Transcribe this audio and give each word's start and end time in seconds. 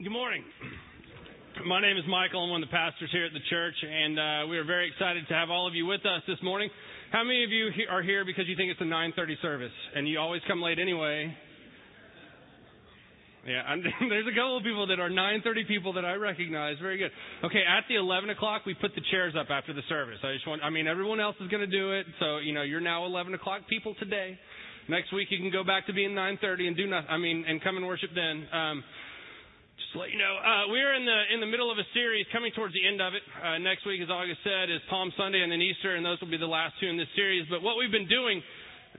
Good 0.00 0.16
morning. 0.16 0.42
My 1.68 1.78
name 1.78 1.98
is 1.98 2.08
Michael. 2.08 2.40
I'm 2.42 2.48
one 2.48 2.62
of 2.62 2.70
the 2.70 2.72
pastors 2.72 3.10
here 3.12 3.26
at 3.26 3.36
the 3.36 3.44
church, 3.52 3.76
and 3.84 4.16
uh, 4.16 4.48
we 4.48 4.56
are 4.56 4.64
very 4.64 4.88
excited 4.88 5.28
to 5.28 5.34
have 5.34 5.50
all 5.50 5.68
of 5.68 5.74
you 5.74 5.84
with 5.84 6.00
us 6.08 6.24
this 6.26 6.40
morning. 6.42 6.70
How 7.12 7.22
many 7.22 7.44
of 7.44 7.50
you 7.52 7.68
are 7.90 8.00
here 8.00 8.24
because 8.24 8.48
you 8.48 8.56
think 8.56 8.72
it's 8.72 8.80
a 8.80 8.88
9:30 8.88 9.42
service, 9.42 9.76
and 9.94 10.08
you 10.08 10.18
always 10.18 10.40
come 10.48 10.62
late 10.62 10.78
anyway? 10.78 11.36
Yeah, 13.46 13.60
I'm, 13.60 13.84
there's 14.08 14.24
a 14.24 14.32
couple 14.32 14.56
of 14.56 14.64
people 14.64 14.86
that 14.86 15.00
are 15.00 15.10
9:30 15.10 15.68
people 15.68 15.92
that 15.92 16.06
I 16.06 16.14
recognize. 16.14 16.78
Very 16.80 16.96
good. 16.96 17.12
Okay, 17.44 17.60
at 17.60 17.84
the 17.90 17.96
11 17.96 18.30
o'clock, 18.30 18.64
we 18.64 18.72
put 18.72 18.94
the 18.94 19.04
chairs 19.10 19.34
up 19.38 19.50
after 19.50 19.74
the 19.74 19.84
service. 19.90 20.16
I 20.24 20.32
just 20.32 20.48
want, 20.48 20.64
I 20.64 20.70
mean, 20.70 20.86
everyone 20.88 21.20
else 21.20 21.36
is 21.44 21.48
going 21.48 21.68
to 21.68 21.70
do 21.70 21.92
it, 21.92 22.06
so 22.20 22.38
you 22.38 22.54
know, 22.54 22.62
you're 22.62 22.80
now 22.80 23.04
11 23.04 23.34
o'clock 23.34 23.68
people 23.68 23.94
today. 24.00 24.38
Next 24.88 25.12
week, 25.12 25.28
you 25.28 25.36
can 25.36 25.52
go 25.52 25.62
back 25.62 25.86
to 25.88 25.92
being 25.92 26.16
9:30 26.16 26.68
and 26.68 26.76
do 26.76 26.86
nothing. 26.86 27.10
I 27.10 27.18
mean, 27.18 27.44
and 27.46 27.62
come 27.62 27.76
and 27.76 27.86
worship 27.86 28.16
then. 28.16 28.48
Um, 28.48 28.82
just 29.80 29.96
let 29.96 30.12
you 30.12 30.20
know, 30.20 30.36
uh, 30.36 30.68
we're 30.68 30.92
in 30.92 31.08
the 31.08 31.20
in 31.32 31.40
the 31.40 31.48
middle 31.48 31.72
of 31.72 31.80
a 31.80 31.88
series, 31.96 32.28
coming 32.36 32.52
towards 32.52 32.76
the 32.76 32.84
end 32.84 33.00
of 33.00 33.16
it. 33.16 33.24
Uh, 33.40 33.56
next 33.56 33.88
week, 33.88 34.04
as 34.04 34.12
August 34.12 34.44
said, 34.44 34.68
is 34.68 34.84
Palm 34.92 35.08
Sunday 35.16 35.40
and 35.40 35.48
then 35.48 35.64
Easter, 35.64 35.96
and 35.96 36.04
those 36.04 36.20
will 36.20 36.28
be 36.28 36.36
the 36.36 36.50
last 36.50 36.76
two 36.80 36.88
in 36.88 37.00
this 37.00 37.08
series. 37.16 37.48
But 37.48 37.64
what 37.64 37.80
we've 37.80 37.90
been 37.90 38.08
doing 38.08 38.44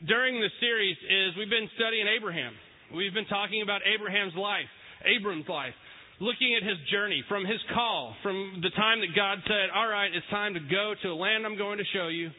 during 0.09 0.41
this 0.41 0.51
series 0.57 0.97
is 1.05 1.37
we've 1.37 1.53
been 1.53 1.69
studying 1.77 2.09
Abraham. 2.09 2.57
We've 2.89 3.13
been 3.13 3.29
talking 3.29 3.61
about 3.61 3.85
Abraham's 3.85 4.33
life, 4.33 4.67
Abram's 5.05 5.47
life, 5.47 5.77
looking 6.17 6.57
at 6.57 6.65
his 6.65 6.81
journey 6.89 7.21
from 7.29 7.45
his 7.45 7.61
call, 7.77 8.17
from 8.25 8.65
the 8.65 8.73
time 8.73 9.05
that 9.05 9.13
God 9.13 9.37
said, 9.45 9.69
All 9.69 9.87
right, 9.87 10.09
it's 10.09 10.27
time 10.33 10.57
to 10.57 10.63
go 10.65 10.97
to 10.97 11.07
a 11.13 11.17
land 11.17 11.45
I'm 11.45 11.61
going 11.61 11.77
to 11.77 11.87
show 11.93 12.09
you. 12.09 12.33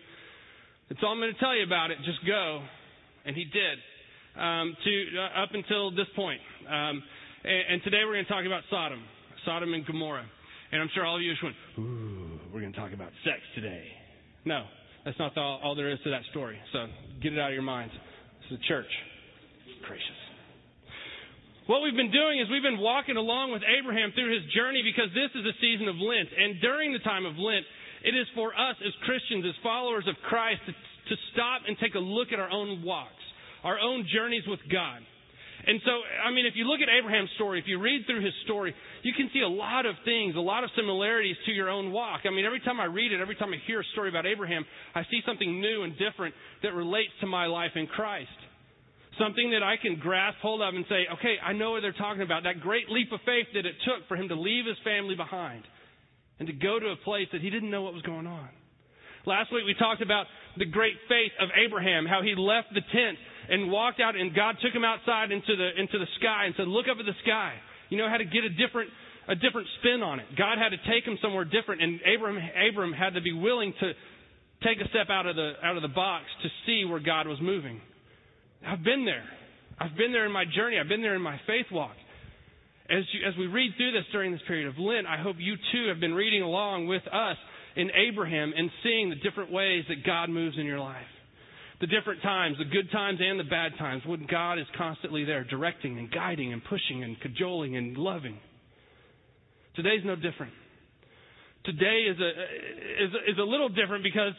That's 0.91 1.01
all 1.07 1.15
I'm 1.15 1.23
going 1.23 1.33
to 1.33 1.41
tell 1.41 1.55
you 1.55 1.63
about 1.65 1.95
it. 1.95 2.03
Just 2.05 2.27
go. 2.27 2.61
And 3.25 3.39
he 3.39 3.47
did. 3.47 3.79
Um, 4.35 4.75
to 4.75 4.93
uh, 5.15 5.45
up 5.47 5.51
until 5.55 5.95
this 5.95 6.11
point. 6.17 6.41
Um, 6.67 7.03
and, 7.45 7.63
and, 7.71 7.83
today 7.83 8.03
we're 8.07 8.15
going 8.15 8.25
to 8.25 8.31
talk 8.31 8.47
about 8.47 8.63
Sodom, 8.71 9.03
Sodom 9.45 9.75
and 9.75 9.87
Gomorrah. 9.87 10.27
And 10.73 10.81
I'm 10.81 10.89
sure 10.95 11.05
all 11.05 11.17
of 11.17 11.23
you 11.23 11.33
just 11.33 11.43
went, 11.43 11.57
"Ooh, 11.79 12.41
we're 12.53 12.61
going 12.61 12.73
to 12.73 12.79
talk 12.79 12.93
about 12.93 13.11
sex 13.25 13.41
today." 13.55 13.85
No, 14.45 14.65
that's 15.05 15.19
not 15.19 15.37
all, 15.37 15.61
all 15.63 15.75
there 15.75 15.91
is 15.91 15.99
to 16.05 16.11
that 16.11 16.23
story. 16.31 16.59
So 16.73 16.87
get 17.23 17.33
it 17.33 17.39
out 17.39 17.51
of 17.51 17.55
your 17.55 17.63
minds. 17.63 17.93
It's 18.41 18.61
the 18.61 18.67
church. 18.67 18.91
Gracious. 19.87 20.21
What 21.67 21.83
we've 21.83 21.95
been 21.95 22.11
doing 22.11 22.41
is 22.43 22.51
we've 22.51 22.63
been 22.63 22.83
walking 22.83 23.17
along 23.17 23.53
with 23.53 23.63
Abraham 23.63 24.11
through 24.15 24.35
his 24.35 24.43
journey 24.51 24.83
because 24.83 25.15
this 25.15 25.31
is 25.31 25.47
a 25.47 25.55
season 25.63 25.87
of 25.87 25.95
Lent. 25.95 26.27
And 26.35 26.59
during 26.61 26.93
the 26.93 26.99
time 27.07 27.23
of 27.27 27.39
Lent, 27.39 27.63
it 28.03 28.19
is 28.19 28.27
for 28.35 28.51
us 28.51 28.75
as 28.83 28.91
Christians, 29.07 29.47
as 29.47 29.55
followers 29.63 30.03
of 30.11 30.19
Christ, 30.27 30.59
to, 30.67 30.73
to 30.75 31.15
stop 31.33 31.63
and 31.67 31.79
take 31.79 31.95
a 31.95 32.03
look 32.03 32.35
at 32.35 32.43
our 32.43 32.51
own 32.51 32.83
walks, 32.83 33.23
our 33.63 33.79
own 33.79 34.07
journeys 34.11 34.43
with 34.47 34.59
God. 34.71 35.07
And 35.65 35.81
so, 35.87 35.93
I 36.27 36.35
mean, 36.35 36.47
if 36.47 36.55
you 36.57 36.67
look 36.67 36.81
at 36.83 36.91
Abraham's 36.91 37.31
story, 37.37 37.61
if 37.61 37.67
you 37.69 37.79
read 37.79 38.03
through 38.07 38.25
his 38.25 38.35
story, 38.45 38.75
you 39.03 39.13
can 39.15 39.31
see 39.33 39.41
a 39.41 39.49
lot 39.49 39.87
of 39.87 39.95
things, 40.05 40.35
a 40.35 40.43
lot 40.43 40.65
of 40.65 40.71
similarities 40.75 41.37
to 41.47 41.53
your 41.53 41.71
own 41.71 41.93
walk. 41.93 42.23
I 42.27 42.31
mean, 42.31 42.45
every 42.45 42.59
time 42.61 42.81
I 42.81 42.87
read 42.87 43.13
it, 43.13 43.21
every 43.21 43.37
time 43.37 43.55
I 43.55 43.63
hear 43.67 43.81
a 43.81 43.85
story 43.93 44.09
about 44.09 44.27
Abraham, 44.27 44.65
I 44.95 45.03
see 45.11 45.23
something 45.25 45.61
new 45.61 45.85
and 45.85 45.95
different 45.99 46.35
that 46.65 46.75
relates 46.75 47.15
to 47.21 47.27
my 47.27 47.47
life 47.47 47.73
in 47.77 47.87
Christ. 47.87 48.35
Something 49.19 49.53
that 49.53 49.63
I 49.63 49.77
can 49.77 50.01
grasp 50.01 50.39
hold 50.43 50.63
of 50.63 50.75
and 50.75 50.85
say, 50.89 51.07
okay, 51.15 51.37
I 51.39 51.53
know 51.53 51.73
what 51.73 51.83
they're 51.83 51.93
talking 51.93 52.23
about. 52.23 52.43
That 52.43 52.61
great 52.61 52.89
leap 52.89 53.13
of 53.13 53.21
faith 53.25 53.47
that 53.55 53.67
it 53.67 53.77
took 53.87 54.09
for 54.09 54.17
him 54.17 54.29
to 54.29 54.35
leave 54.35 54.67
his 54.67 54.79
family 54.83 55.15
behind 55.15 55.63
and 56.41 56.49
to 56.49 56.55
go 56.55 56.81
to 56.81 56.89
a 56.91 56.97
place 57.05 57.29
that 57.31 57.41
he 57.41 57.51
didn't 57.51 57.71
know 57.71 57.83
what 57.83 57.95
was 57.95 58.03
going 58.03 58.27
on. 58.27 58.49
Last 59.27 59.53
week 59.53 59.63
we 59.65 59.75
talked 59.79 60.03
about 60.03 60.27
the 60.59 60.67
great 60.67 60.99
faith 61.09 61.31
of 61.39 61.51
Abraham, 61.55 62.07
how 62.07 62.23
he 62.23 62.35
left 62.35 62.75
the 62.75 62.81
tent 62.81 63.19
and 63.49 63.71
walked 63.71 64.01
out 64.01 64.17
and 64.17 64.35
God 64.35 64.57
took 64.63 64.73
him 64.73 64.85
outside 64.85 65.33
into 65.33 65.57
the, 65.57 65.69
into 65.79 65.99
the 65.99 66.11
sky 66.21 66.47
and 66.47 66.55
said, 66.57 66.69
look 66.69 66.87
up 66.91 66.99
at 66.99 67.07
the 67.07 67.17
sky. 67.23 67.55
You 67.91 67.99
know 67.99 68.09
how 68.09 68.17
to 68.17 68.25
get 68.25 68.45
a 68.45 68.51
different, 68.51 68.91
a 69.29 69.35
different 69.35 69.69
spin 69.81 70.03
on 70.03 70.21
it. 70.21 70.27
God 70.37 70.59
had 70.59 70.71
to 70.71 70.81
take 70.89 71.05
him 71.05 71.19
somewhere 71.21 71.45
different 71.45 71.83
and 71.83 72.01
Abraham, 72.07 72.41
Abraham 72.57 72.93
had 72.93 73.15
to 73.15 73.21
be 73.21 73.33
willing 73.33 73.75
to 73.81 73.93
take 74.63 74.79
a 74.81 74.89
step 74.91 75.11
out 75.11 75.27
of 75.27 75.37
the, 75.37 75.53
out 75.63 75.77
of 75.77 75.83
the 75.83 75.93
box 75.93 76.25
to 76.43 76.49
see 76.67 76.85
where 76.85 77.01
God 77.01 77.27
was 77.27 77.39
moving. 77.43 77.81
I've 78.67 78.85
been 78.85 79.05
there. 79.05 79.25
I've 79.79 79.97
been 79.97 80.13
there 80.13 80.27
in 80.27 80.33
my 80.33 80.45
journey. 80.45 80.79
I've 80.79 80.89
been 80.89 81.03
there 81.03 81.17
in 81.17 81.23
my 81.23 81.41
faith 81.47 81.67
walk. 81.73 81.97
As, 82.91 83.05
you, 83.13 83.27
as 83.27 83.35
we 83.39 83.47
read 83.47 83.73
through 83.77 83.93
this 83.93 84.05
during 84.13 84.33
this 84.33 84.41
period 84.47 84.69
of 84.69 84.79
Lent, 84.79 85.07
I 85.07 85.21
hope 85.21 85.37
you 85.39 85.57
too 85.73 85.89
have 85.89 86.01
been 86.01 86.15
reading 86.15 86.43
along 86.43 86.87
with 86.87 87.03
us 87.09 87.37
in 87.77 87.91
Abraham 87.91 88.53
and 88.57 88.71
seeing 88.83 89.11
the 89.11 89.17
different 89.17 89.51
ways 89.51 89.85
that 89.89 90.05
God 90.05 90.29
moves 90.31 90.57
in 90.59 90.67
your 90.67 90.79
life. 90.79 91.07
The 91.83 91.91
different 91.91 92.23
times, 92.23 92.59
the 92.63 92.71
good 92.71 92.93
times 92.93 93.19
and 93.19 93.41
the 93.41 93.51
bad 93.51 93.73
times, 93.77 94.07
when 94.07 94.25
God 94.31 94.55
is 94.61 94.67
constantly 94.79 95.25
there 95.25 95.43
directing 95.43 95.99
and 95.99 96.09
guiding 96.09 96.53
and 96.53 96.63
pushing 96.63 97.03
and 97.03 97.21
cajoling 97.21 97.77
and 97.77 97.99
loving. 97.99 98.39
Today's 99.75 100.03
no 100.05 100.15
different. 100.15 100.53
Today 101.65 102.07
is 102.07 102.15
a, 102.23 102.31
is 103.03 103.35
is 103.35 103.39
a 103.39 103.43
little 103.43 103.69
different 103.69 104.05
because 104.07 104.31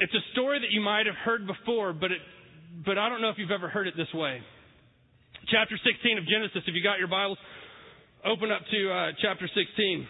it's 0.00 0.14
a 0.14 0.24
story 0.32 0.60
that 0.60 0.72
you 0.72 0.80
might 0.80 1.04
have 1.04 1.14
heard 1.20 1.46
before, 1.46 1.92
but 1.92 2.10
it 2.10 2.24
but 2.86 2.96
I 2.96 3.10
don't 3.10 3.20
know 3.20 3.28
if 3.28 3.36
you've 3.36 3.52
ever 3.52 3.68
heard 3.68 3.86
it 3.86 3.92
this 3.94 4.08
way. 4.14 4.40
Chapter 5.52 5.76
16 5.76 6.16
of 6.16 6.24
Genesis, 6.24 6.64
if 6.64 6.72
you 6.72 6.82
got 6.82 6.98
your 6.98 7.12
Bibles, 7.12 7.36
open 8.24 8.50
up 8.50 8.62
to 8.72 8.80
uh, 8.88 9.12
chapter 9.20 9.44
16. 9.44 10.08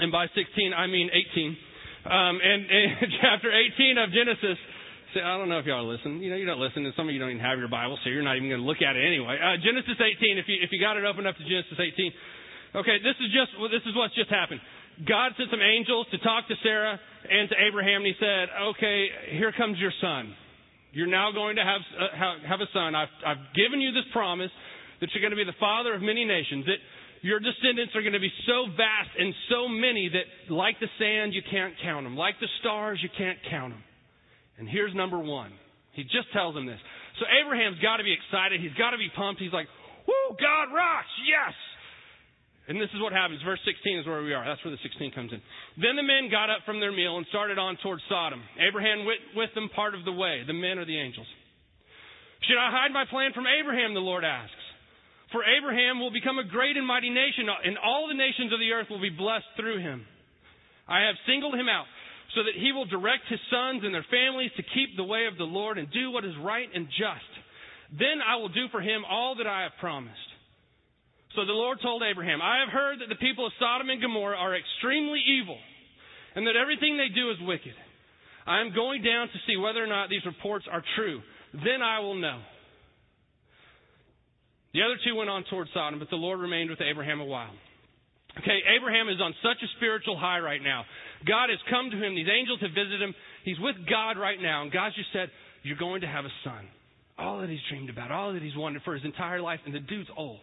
And 0.00 0.12
by 0.12 0.32
16, 0.32 0.72
I 0.72 0.86
mean 0.86 1.10
18. 1.12 1.56
Um, 2.08 2.40
and, 2.40 2.60
and 2.70 3.12
chapter 3.20 3.52
18 3.52 3.98
of 3.98 4.08
Genesis, 4.16 4.56
see, 5.14 5.20
I 5.20 5.36
don't 5.36 5.48
know 5.48 5.58
if 5.58 5.66
y'all 5.66 5.86
listen. 5.86 6.20
You 6.20 6.30
know, 6.30 6.36
you 6.36 6.46
don't 6.46 6.60
listen, 6.60 6.84
and 6.84 6.94
some 6.96 7.08
of 7.08 7.12
you 7.14 7.20
don't 7.20 7.30
even 7.30 7.44
have 7.44 7.58
your 7.58 7.68
Bible, 7.68 7.98
so 8.02 8.10
you're 8.10 8.26
not 8.26 8.36
even 8.36 8.48
going 8.48 8.60
to 8.60 8.66
look 8.66 8.82
at 8.82 8.96
it 8.96 9.02
anyway. 9.04 9.36
Uh, 9.36 9.56
Genesis 9.60 9.96
18, 9.96 10.38
if 10.38 10.46
you, 10.48 10.56
if 10.60 10.70
you 10.72 10.80
got 10.80 10.96
it 10.96 11.04
open 11.04 11.26
up 11.26 11.36
to 11.36 11.44
Genesis 11.44 11.78
18. 11.78 12.12
Okay, 12.76 13.00
this 13.00 13.16
is 13.16 13.32
just, 13.32 13.52
this 13.72 13.84
is 13.88 13.96
what's 13.96 14.12
just 14.14 14.28
happened. 14.28 14.60
God 15.08 15.32
sent 15.38 15.48
some 15.48 15.62
angels 15.62 16.06
to 16.10 16.18
talk 16.20 16.48
to 16.48 16.56
Sarah 16.62 16.98
and 17.30 17.48
to 17.48 17.56
Abraham, 17.56 18.02
and 18.04 18.10
he 18.10 18.16
said, 18.18 18.50
okay, 18.74 19.08
here 19.38 19.52
comes 19.56 19.78
your 19.78 19.94
son. 20.02 20.34
You're 20.92 21.08
now 21.08 21.32
going 21.32 21.56
to 21.56 21.64
have, 21.64 21.82
uh, 21.96 22.48
have 22.48 22.60
a 22.60 22.68
son. 22.74 22.94
I've, 22.94 23.12
I've 23.24 23.44
given 23.54 23.80
you 23.80 23.92
this 23.92 24.08
promise 24.12 24.50
that 25.00 25.08
you're 25.14 25.22
going 25.22 25.36
to 25.36 25.38
be 25.38 25.46
the 25.46 25.56
father 25.60 25.94
of 25.94 26.02
many 26.02 26.24
nations, 26.24 26.66
that 26.66 26.80
your 27.22 27.40
descendants 27.40 27.94
are 27.94 28.02
going 28.02 28.16
to 28.16 28.22
be 28.22 28.32
so 28.46 28.66
vast 28.76 29.10
and 29.18 29.32
so 29.48 29.68
many 29.68 30.10
that, 30.10 30.26
like 30.52 30.80
the 30.80 30.90
sand, 30.98 31.34
you 31.34 31.42
can't 31.46 31.74
count 31.82 32.04
them. 32.04 32.16
Like 32.16 32.34
the 32.40 32.50
stars, 32.60 32.98
you 33.02 33.08
can't 33.16 33.38
count 33.50 33.74
them. 33.74 33.82
And 34.58 34.68
here's 34.68 34.94
number 34.94 35.18
one. 35.18 35.52
He 35.92 36.02
just 36.04 36.30
tells 36.32 36.54
him 36.54 36.66
this. 36.66 36.78
So 37.18 37.26
Abraham's 37.26 37.78
got 37.82 37.98
to 37.98 38.06
be 38.06 38.14
excited. 38.14 38.60
He's 38.60 38.74
got 38.78 38.90
to 38.90 38.98
be 38.98 39.10
pumped. 39.14 39.40
He's 39.40 39.54
like, 39.54 39.66
Woo, 40.06 40.36
God 40.40 40.74
rocks. 40.74 41.10
Yes. 41.28 41.54
And 42.68 42.76
this 42.76 42.92
is 42.92 43.00
what 43.00 43.16
happens. 43.16 43.40
Verse 43.44 43.60
16 43.64 44.04
is 44.04 44.06
where 44.06 44.20
we 44.20 44.36
are. 44.36 44.44
That's 44.44 44.60
where 44.60 44.72
the 44.72 44.80
16 44.84 45.12
comes 45.16 45.32
in. 45.32 45.40
Then 45.80 45.96
the 45.96 46.04
men 46.04 46.28
got 46.28 46.52
up 46.52 46.68
from 46.68 46.80
their 46.80 46.92
meal 46.92 47.16
and 47.16 47.24
started 47.32 47.56
on 47.56 47.80
towards 47.80 48.04
Sodom. 48.12 48.44
Abraham 48.60 49.08
went 49.08 49.20
with 49.32 49.48
them 49.56 49.72
part 49.72 49.96
of 49.96 50.04
the 50.04 50.12
way. 50.12 50.44
The 50.44 50.56
men 50.56 50.76
are 50.76 50.84
the 50.84 51.00
angels. 51.00 51.28
Should 52.44 52.60
I 52.60 52.68
hide 52.68 52.92
my 52.92 53.08
plan 53.08 53.32
from 53.32 53.48
Abraham? 53.48 53.96
The 53.96 54.04
Lord 54.04 54.24
asks. 54.24 54.52
For 55.32 55.44
Abraham 55.44 56.00
will 56.00 56.12
become 56.12 56.38
a 56.38 56.44
great 56.44 56.76
and 56.76 56.86
mighty 56.86 57.10
nation, 57.10 57.48
and 57.48 57.76
all 57.76 58.08
the 58.08 58.16
nations 58.16 58.52
of 58.52 58.60
the 58.60 58.72
earth 58.72 58.88
will 58.88 59.00
be 59.00 59.12
blessed 59.12 59.48
through 59.56 59.80
him. 59.80 60.04
I 60.88 61.04
have 61.04 61.20
singled 61.28 61.52
him 61.52 61.68
out 61.68 61.84
so 62.34 62.44
that 62.44 62.56
he 62.56 62.72
will 62.72 62.84
direct 62.84 63.24
his 63.28 63.40
sons 63.50 63.82
and 63.84 63.94
their 63.94 64.06
families 64.10 64.52
to 64.56 64.62
keep 64.74 64.96
the 64.96 65.04
way 65.04 65.26
of 65.26 65.38
the 65.38 65.48
Lord 65.48 65.78
and 65.78 65.90
do 65.90 66.10
what 66.10 66.24
is 66.24 66.36
right 66.44 66.68
and 66.74 66.86
just. 66.88 67.32
Then 67.92 68.20
I 68.20 68.36
will 68.36 68.52
do 68.52 68.68
for 68.70 68.80
him 68.80 69.04
all 69.08 69.36
that 69.36 69.46
I 69.46 69.62
have 69.62 69.80
promised. 69.80 70.28
So 71.34 71.44
the 71.44 71.56
Lord 71.56 71.78
told 71.80 72.02
Abraham, 72.02 72.42
I 72.42 72.60
have 72.60 72.72
heard 72.72 73.00
that 73.00 73.08
the 73.08 73.20
people 73.20 73.46
of 73.46 73.52
Sodom 73.58 73.88
and 73.88 74.00
Gomorrah 74.00 74.36
are 74.36 74.56
extremely 74.56 75.20
evil, 75.24 75.56
and 76.34 76.46
that 76.46 76.56
everything 76.56 76.96
they 76.96 77.08
do 77.14 77.30
is 77.30 77.36
wicked. 77.40 77.74
I 78.46 78.60
am 78.60 78.74
going 78.74 79.02
down 79.02 79.28
to 79.28 79.38
see 79.46 79.56
whether 79.56 79.82
or 79.82 79.86
not 79.86 80.08
these 80.08 80.24
reports 80.24 80.64
are 80.70 80.82
true. 80.96 81.20
Then 81.52 81.80
I 81.84 82.00
will 82.00 82.16
know. 82.16 82.40
The 84.72 84.82
other 84.82 84.96
two 85.04 85.16
went 85.16 85.30
on 85.30 85.44
toward 85.48 85.68
Sodom, 85.72 85.98
but 85.98 86.10
the 86.10 86.16
Lord 86.16 86.40
remained 86.40 86.70
with 86.70 86.80
Abraham 86.80 87.20
a 87.20 87.24
while. 87.24 87.52
Okay, 88.40 88.62
Abraham 88.76 89.08
is 89.08 89.20
on 89.20 89.34
such 89.42 89.58
a 89.62 89.68
spiritual 89.76 90.16
high 90.16 90.38
right 90.38 90.62
now. 90.62 90.84
God 91.26 91.50
has 91.50 91.58
come 91.70 91.90
to 91.90 91.98
him. 91.98 92.14
These 92.14 92.30
angels 92.30 92.60
have 92.62 92.70
visited 92.70 93.02
him. 93.02 93.14
He's 93.42 93.58
with 93.58 93.74
God 93.90 94.14
right 94.14 94.38
now. 94.40 94.62
And 94.62 94.70
God 94.70 94.92
just 94.94 95.10
said, 95.12 95.30
You're 95.62 95.80
going 95.80 96.02
to 96.02 96.10
have 96.10 96.24
a 96.24 96.34
son. 96.44 96.68
All 97.18 97.40
that 97.40 97.50
he's 97.50 97.62
dreamed 97.68 97.90
about, 97.90 98.12
all 98.12 98.32
that 98.34 98.42
he's 98.42 98.54
wanted 98.54 98.82
for 98.82 98.94
his 98.94 99.04
entire 99.04 99.42
life. 99.42 99.58
And 99.66 99.74
the 99.74 99.82
dude's 99.82 100.08
old. 100.16 100.38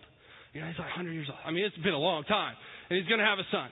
You 0.51 0.59
know, 0.59 0.67
he's 0.67 0.79
like 0.79 0.91
100 0.91 1.11
years 1.11 1.27
old. 1.31 1.39
I 1.45 1.51
mean, 1.51 1.63
it's 1.63 1.77
been 1.79 1.95
a 1.95 1.99
long 1.99 2.23
time. 2.23 2.55
And 2.89 2.99
he's 2.99 3.07
going 3.07 3.19
to 3.19 3.25
have 3.25 3.39
a 3.39 3.47
son. 3.51 3.71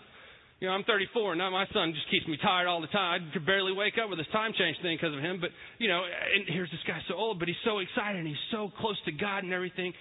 You 0.64 0.72
know, 0.72 0.80
I'm 0.80 0.88
34, 0.88 1.36
and 1.36 1.40
now 1.40 1.52
my 1.52 1.68
son 1.76 1.92
just 1.92 2.08
keeps 2.08 2.24
me 2.24 2.40
tired 2.40 2.72
all 2.72 2.80
the 2.80 2.88
time. 2.88 3.20
I 3.20 3.34
could 3.34 3.46
barely 3.46 3.76
wake 3.76 4.00
up 4.00 4.08
with 4.08 4.16
this 4.16 4.32
time 4.32 4.56
change 4.56 4.78
thing 4.80 4.96
because 4.96 5.12
of 5.12 5.20
him. 5.20 5.44
But, 5.44 5.52
you 5.76 5.92
know, 5.92 6.00
and 6.08 6.48
here's 6.48 6.72
this 6.72 6.80
guy 6.88 7.04
so 7.10 7.16
old, 7.16 7.40
but 7.40 7.50
he's 7.52 7.60
so 7.68 7.80
excited, 7.80 8.16
and 8.16 8.28
he's 8.28 8.48
so 8.48 8.72
close 8.80 8.96
to 9.04 9.12
God 9.12 9.44
and 9.44 9.52
everything. 9.52 9.92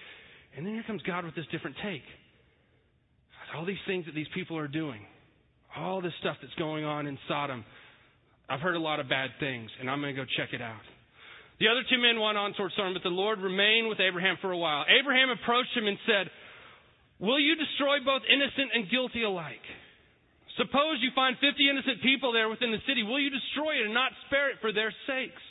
And 0.55 0.65
then 0.65 0.73
here 0.75 0.83
comes 0.87 1.01
God 1.03 1.25
with 1.25 1.35
this 1.35 1.43
different 1.51 1.75
take. 1.83 2.07
All 3.55 3.65
these 3.65 3.81
things 3.85 4.05
that 4.05 4.15
these 4.15 4.29
people 4.33 4.57
are 4.57 4.67
doing, 4.67 5.01
all 5.77 6.01
this 6.01 6.13
stuff 6.19 6.37
that's 6.41 6.53
going 6.55 6.85
on 6.85 7.05
in 7.05 7.17
Sodom. 7.27 7.63
I've 8.49 8.59
heard 8.59 8.75
a 8.75 8.81
lot 8.81 8.99
of 8.99 9.07
bad 9.07 9.29
things, 9.39 9.69
and 9.79 9.89
I'm 9.89 10.01
going 10.01 10.15
to 10.15 10.21
go 10.21 10.27
check 10.37 10.53
it 10.53 10.61
out. 10.61 10.81
The 11.59 11.69
other 11.69 11.85
two 11.85 12.01
men 12.01 12.19
went 12.19 12.37
on 12.37 12.53
towards 12.57 12.73
Sodom, 12.75 12.93
but 12.93 13.03
the 13.05 13.13
Lord 13.13 13.39
remained 13.39 13.87
with 13.87 14.01
Abraham 14.01 14.37
for 14.41 14.51
a 14.51 14.57
while. 14.57 14.85
Abraham 14.89 15.29
approached 15.29 15.71
him 15.77 15.87
and 15.87 15.97
said, 16.09 16.27
Will 17.21 17.39
you 17.39 17.55
destroy 17.55 18.01
both 18.03 18.25
innocent 18.25 18.73
and 18.73 18.89
guilty 18.89 19.23
alike? 19.23 19.63
Suppose 20.57 21.01
you 21.01 21.09
find 21.15 21.37
50 21.37 21.55
innocent 21.69 22.01
people 22.01 22.33
there 22.33 22.49
within 22.49 22.69
the 22.69 22.81
city. 22.85 23.01
Will 23.01 23.21
you 23.21 23.29
destroy 23.29 23.81
it 23.81 23.85
and 23.85 23.93
not 23.93 24.11
spare 24.27 24.49
it 24.49 24.61
for 24.61 24.73
their 24.73 24.93
sakes? 25.07 25.41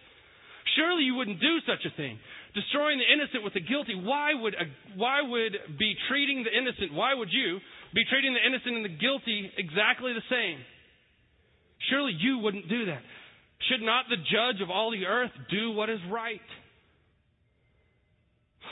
Surely 0.77 1.03
you 1.03 1.15
wouldn't 1.15 1.41
do 1.41 1.59
such 1.67 1.83
a 1.87 1.97
thing. 1.97 2.19
Destroying 2.55 3.01
the 3.01 3.09
innocent 3.09 3.45
with 3.45 3.55
the 3.55 3.65
guilty. 3.65 3.97
Why 3.97 4.35
would, 4.35 4.53
a, 4.55 4.69
why 4.97 5.23
would 5.23 5.79
be 5.79 5.95
treating 6.09 6.45
the 6.45 6.53
innocent, 6.53 6.93
why 6.93 7.15
would 7.15 7.33
you 7.33 7.59
be 7.95 8.05
treating 8.11 8.35
the 8.35 8.45
innocent 8.45 8.77
and 8.77 8.85
the 8.85 8.97
guilty 9.01 9.51
exactly 9.57 10.13
the 10.13 10.27
same? 10.29 10.61
Surely 11.89 12.13
you 12.13 12.39
wouldn't 12.39 12.69
do 12.69 12.87
that. 12.87 13.01
Should 13.71 13.81
not 13.81 14.05
the 14.11 14.17
judge 14.17 14.61
of 14.61 14.71
all 14.71 14.91
the 14.91 15.07
earth 15.07 15.33
do 15.51 15.73
what 15.73 15.89
is 15.89 16.01
right? 16.11 16.45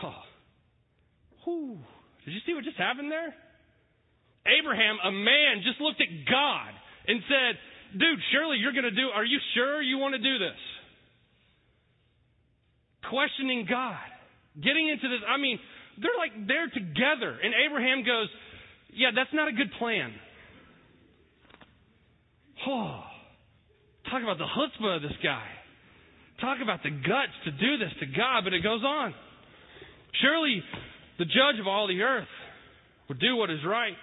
Oh. 0.02 0.22
Whew. 1.44 1.78
Did 2.24 2.34
you 2.34 2.40
see 2.44 2.52
what 2.52 2.64
just 2.64 2.76
happened 2.76 3.10
there? 3.10 3.34
Abraham, 4.44 4.96
a 5.04 5.12
man, 5.12 5.64
just 5.64 5.80
looked 5.80 6.00
at 6.00 6.08
God 6.28 6.72
and 7.08 7.20
said, 7.28 7.56
Dude, 7.98 8.20
surely 8.32 8.58
you're 8.58 8.72
going 8.72 8.86
to 8.86 8.94
do, 8.94 9.08
are 9.12 9.24
you 9.24 9.38
sure 9.54 9.82
you 9.82 9.98
want 9.98 10.14
to 10.14 10.22
do 10.22 10.38
this? 10.38 10.60
Questioning 13.08 13.66
God. 13.68 13.96
Getting 14.62 14.88
into 14.88 15.08
this, 15.08 15.20
I 15.26 15.38
mean, 15.40 15.58
they're 16.00 16.18
like, 16.18 16.34
they're 16.46 16.68
together. 16.68 17.38
And 17.38 17.54
Abraham 17.66 18.04
goes, 18.04 18.28
Yeah, 18.92 19.10
that's 19.14 19.32
not 19.32 19.48
a 19.48 19.52
good 19.52 19.70
plan. 19.78 20.12
Oh, 22.66 23.00
talk 24.10 24.22
about 24.22 24.36
the 24.36 24.44
chutzpah 24.44 24.96
of 24.96 25.02
this 25.02 25.16
guy. 25.22 25.46
Talk 26.40 26.58
about 26.62 26.82
the 26.82 26.90
guts 26.90 27.36
to 27.44 27.52
do 27.52 27.78
this 27.78 27.92
to 28.00 28.06
God, 28.06 28.44
but 28.44 28.52
it 28.52 28.62
goes 28.62 28.82
on. 28.82 29.14
Surely 30.20 30.62
the 31.18 31.24
judge 31.24 31.60
of 31.60 31.66
all 31.66 31.86
the 31.86 32.02
earth 32.02 32.28
would 33.08 33.20
do 33.20 33.36
what 33.36 33.50
is 33.50 33.60
right. 33.64 33.94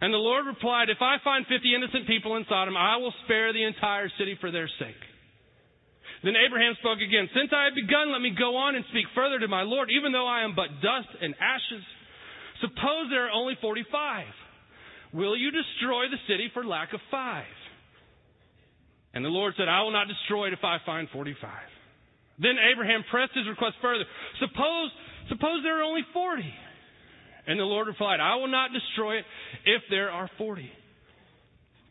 And 0.00 0.14
the 0.14 0.18
Lord 0.18 0.46
replied, 0.46 0.88
If 0.90 1.00
I 1.00 1.16
find 1.24 1.44
fifty 1.46 1.74
innocent 1.74 2.06
people 2.06 2.36
in 2.36 2.44
Sodom, 2.48 2.76
I 2.76 2.96
will 2.98 3.12
spare 3.24 3.52
the 3.52 3.64
entire 3.64 4.10
city 4.18 4.36
for 4.40 4.50
their 4.50 4.68
sake. 4.78 5.02
Then 6.24 6.34
Abraham 6.34 6.74
spoke 6.82 6.98
again, 6.98 7.30
Since 7.30 7.54
I 7.54 7.70
have 7.70 7.78
begun, 7.78 8.10
let 8.10 8.20
me 8.20 8.34
go 8.34 8.56
on 8.58 8.74
and 8.74 8.84
speak 8.90 9.06
further 9.14 9.38
to 9.38 9.48
my 9.48 9.62
Lord, 9.62 9.90
even 9.90 10.10
though 10.10 10.26
I 10.26 10.42
am 10.42 10.54
but 10.54 10.82
dust 10.82 11.10
and 11.22 11.34
ashes. 11.38 11.84
Suppose 12.60 13.06
there 13.10 13.30
are 13.30 13.34
only 13.34 13.54
forty 13.62 13.86
five. 13.92 14.26
Will 15.14 15.36
you 15.36 15.50
destroy 15.50 16.10
the 16.10 16.18
city 16.26 16.50
for 16.52 16.64
lack 16.64 16.92
of 16.92 17.00
five? 17.10 17.46
And 19.14 19.24
the 19.24 19.30
Lord 19.30 19.54
said, 19.56 19.68
I 19.68 19.82
will 19.82 19.92
not 19.92 20.08
destroy 20.08 20.48
it 20.48 20.52
if 20.52 20.64
I 20.64 20.78
find 20.84 21.08
forty 21.12 21.34
five. 21.40 21.70
Then 22.38 22.58
Abraham 22.58 23.04
pressed 23.10 23.32
his 23.34 23.46
request 23.48 23.76
further. 23.80 24.04
Suppose, 24.38 24.90
suppose 25.28 25.62
there 25.62 25.78
are 25.78 25.86
only 25.86 26.02
forty. 26.12 26.52
And 27.46 27.58
the 27.58 27.64
Lord 27.64 27.86
replied, 27.86 28.20
I 28.20 28.36
will 28.36 28.48
not 28.48 28.70
destroy 28.72 29.18
it 29.18 29.24
if 29.64 29.82
there 29.88 30.10
are 30.10 30.28
forty. 30.36 30.70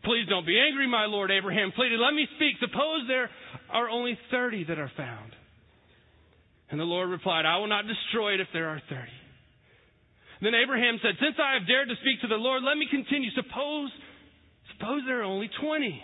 Please 0.08 0.24
don't 0.32 0.48
be 0.48 0.56
angry, 0.56 0.88
my 0.88 1.04
Lord, 1.04 1.32
Abraham 1.36 1.76
pleaded. 1.76 2.00
Let 2.00 2.16
me 2.16 2.24
speak. 2.40 2.56
Suppose 2.64 3.04
there 3.12 3.30
are 3.68 3.90
only 3.92 4.18
thirty 4.32 4.64
that 4.64 4.80
are 4.80 4.92
found. 4.96 5.36
And 6.72 6.80
the 6.80 6.88
Lord 6.88 7.10
replied, 7.10 7.44
I 7.44 7.60
will 7.60 7.68
not 7.68 7.84
destroy 7.84 8.36
it 8.36 8.40
if 8.40 8.48
there 8.54 8.70
are 8.70 8.82
thirty. 8.88 9.20
Then 10.40 10.56
Abraham 10.56 10.96
said, 11.04 11.20
Since 11.20 11.36
I 11.36 11.60
have 11.60 11.68
dared 11.68 11.90
to 11.92 12.00
speak 12.00 12.22
to 12.24 12.32
the 12.32 12.40
Lord, 12.40 12.64
let 12.64 12.78
me 12.80 12.88
continue. 12.90 13.32
Suppose, 13.36 13.92
suppose 14.72 15.04
there 15.06 15.20
are 15.20 15.28
only 15.28 15.52
twenty. 15.60 16.00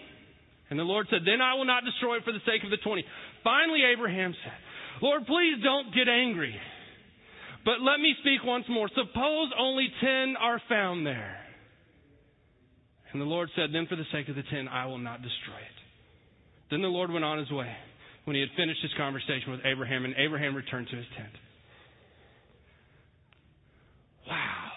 And 0.70 0.78
the 0.78 0.84
Lord 0.84 1.08
said, 1.10 1.24
Then 1.24 1.40
I 1.40 1.56
will 1.56 1.70
not 1.70 1.88
destroy 1.88 2.18
it 2.18 2.28
for 2.28 2.36
the 2.36 2.44
sake 2.44 2.68
of 2.68 2.76
the 2.76 2.84
twenty. 2.84 3.06
Finally, 3.44 3.88
Abraham 3.88 4.36
said, 4.36 4.60
Lord, 5.00 5.24
please 5.26 5.64
don't 5.64 5.96
get 5.96 6.12
angry. 6.12 6.52
But 7.64 7.80
let 7.80 8.04
me 8.04 8.20
speak 8.20 8.44
once 8.44 8.66
more. 8.68 8.90
Suppose 8.92 9.48
only 9.58 9.88
ten 10.04 10.36
are 10.36 10.60
found 10.68 11.08
there. 11.08 11.43
And 13.14 13.22
the 13.22 13.26
Lord 13.26 13.50
said, 13.56 13.70
Then 13.72 13.86
for 13.88 13.96
the 13.96 14.10
sake 14.12 14.28
of 14.28 14.36
the 14.36 14.44
ten, 14.50 14.68
I 14.68 14.86
will 14.88 14.98
not 14.98 15.22
destroy 15.22 15.62
it. 15.62 15.78
Then 16.72 16.82
the 16.82 16.90
Lord 16.90 17.12
went 17.12 17.24
on 17.24 17.38
his 17.38 17.52
way 17.52 17.70
when 18.26 18.36
he 18.36 18.42
had 18.42 18.50
finished 18.58 18.82
his 18.82 18.92
conversation 18.98 19.52
with 19.52 19.62
Abraham, 19.66 20.06
and 20.06 20.16
Abraham 20.18 20.56
returned 20.56 20.88
to 20.90 20.98
his 20.98 21.06
tent. 21.16 21.34
Wow. 24.28 24.72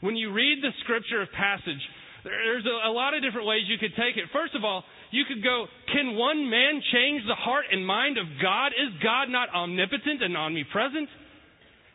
When 0.00 0.16
you 0.16 0.32
read 0.32 0.58
the 0.62 0.72
scripture 0.82 1.22
of 1.22 1.28
passage, 1.32 1.82
there's 2.24 2.66
a, 2.66 2.88
a 2.88 2.92
lot 2.92 3.14
of 3.14 3.22
different 3.22 3.46
ways 3.46 3.68
you 3.68 3.78
could 3.78 3.94
take 3.94 4.16
it. 4.16 4.24
First 4.32 4.54
of 4.54 4.64
all, 4.64 4.82
you 5.12 5.24
could 5.28 5.44
go, 5.44 5.66
can 5.92 6.16
one 6.16 6.50
man 6.50 6.82
change 6.92 7.22
the 7.28 7.38
heart 7.38 7.66
and 7.70 7.86
mind 7.86 8.18
of 8.18 8.26
God? 8.42 8.74
Is 8.74 8.90
God 9.02 9.28
not 9.30 9.48
omnipotent 9.54 10.22
and 10.22 10.36
omnipresent? 10.36 11.08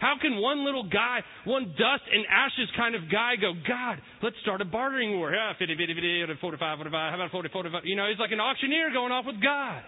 How 0.02 0.18
can 0.18 0.42
one 0.42 0.66
little 0.66 0.90
guy, 0.90 1.22
one 1.46 1.78
dust 1.78 2.10
and 2.10 2.26
ashes 2.26 2.66
kind 2.76 2.98
of 2.98 3.06
guy 3.06 3.38
go, 3.38 3.54
God, 3.54 4.02
let's 4.26 4.36
start 4.42 4.60
a 4.60 4.66
bartering 4.66 5.14
war. 5.14 5.30
Yeah, 5.30 5.54
50, 5.54 5.78
50, 5.78 5.94
50, 5.94 6.42
45, 6.42 6.58
45, 6.58 6.90
how 6.90 7.16
about 7.22 7.30
40, 7.30 7.50
45? 7.54 7.86
You 7.86 7.96
know, 7.96 8.10
he's 8.10 8.18
like 8.18 8.34
an 8.34 8.42
auctioneer 8.42 8.90
going 8.90 9.14
off 9.14 9.30
with 9.30 9.38
God. 9.38 9.86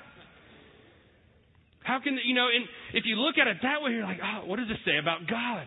How 1.81 1.97
can, 1.97 2.21
you 2.23 2.37
know, 2.37 2.45
and 2.45 2.69
if 2.93 3.09
you 3.09 3.17
look 3.17 3.41
at 3.41 3.49
it 3.49 3.57
that 3.65 3.81
way, 3.81 3.97
you're 3.97 4.05
like, 4.05 4.21
oh, 4.21 4.45
what 4.45 4.61
does 4.61 4.69
this 4.69 4.77
say 4.85 5.01
about 5.01 5.25
God? 5.25 5.65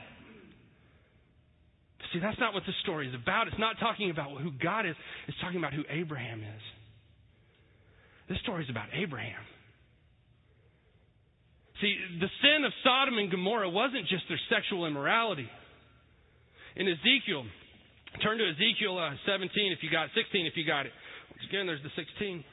See, 2.15 2.23
that's 2.23 2.39
not 2.39 2.55
what 2.55 2.63
this 2.71 2.79
story 2.87 3.11
is 3.11 3.15
about. 3.19 3.49
It's 3.49 3.59
not 3.59 3.83
talking 3.83 4.15
about 4.15 4.31
who 4.41 4.55
God 4.63 4.87
is, 4.87 4.95
it's 5.27 5.37
talking 5.43 5.59
about 5.59 5.75
who 5.75 5.83
Abraham 5.91 6.39
is. 6.39 6.65
This 8.31 8.39
story 8.47 8.63
is 8.63 8.71
about 8.71 8.95
Abraham. 8.95 9.43
See, 11.81 11.97
the 12.21 12.29
sin 12.41 12.65
of 12.65 12.73
Sodom 12.83 13.19
and 13.19 13.31
Gomorrah 13.31 13.69
wasn't 13.69 14.09
just 14.09 14.25
their 14.29 14.41
sexual 14.49 14.87
immorality. 14.87 15.49
In 16.77 16.89
Ezekiel, 16.89 17.45
turn 18.23 18.39
to 18.39 18.49
Ezekiel 18.49 18.99
uh, 18.99 19.13
17 19.27 19.73
if 19.73 19.83
you 19.83 19.91
got 19.91 20.09
16 20.15 20.47
if 20.47 20.57
you 20.57 20.65
got 20.67 20.87
it. 20.87 20.93
Again, 21.49 21.67
there's 21.67 21.83
the 21.83 21.93
16. 21.97 22.45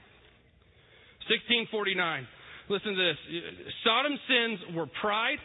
1649. 1.28 2.28
Listen 2.70 2.96
to 2.96 3.04
this. 3.04 3.18
Sodom's 3.84 4.20
sins 4.28 4.76
were 4.76 4.88
pride, 5.00 5.40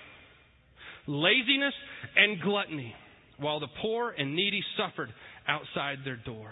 laziness, 1.06 1.74
and 2.16 2.40
gluttony, 2.42 2.94
while 3.38 3.60
the 3.60 3.68
poor 3.80 4.10
and 4.10 4.34
needy 4.34 4.62
suffered 4.76 5.10
outside 5.46 5.98
their 6.04 6.16
door. 6.16 6.50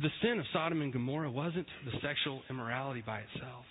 the 0.00 0.08
sin 0.22 0.38
of 0.38 0.44
Sodom 0.52 0.82
and 0.82 0.92
Gomorrah 0.92 1.30
wasn't 1.30 1.66
the 1.84 1.92
sexual 2.02 2.42
immorality 2.50 3.02
by 3.04 3.20
itself. 3.20 3.64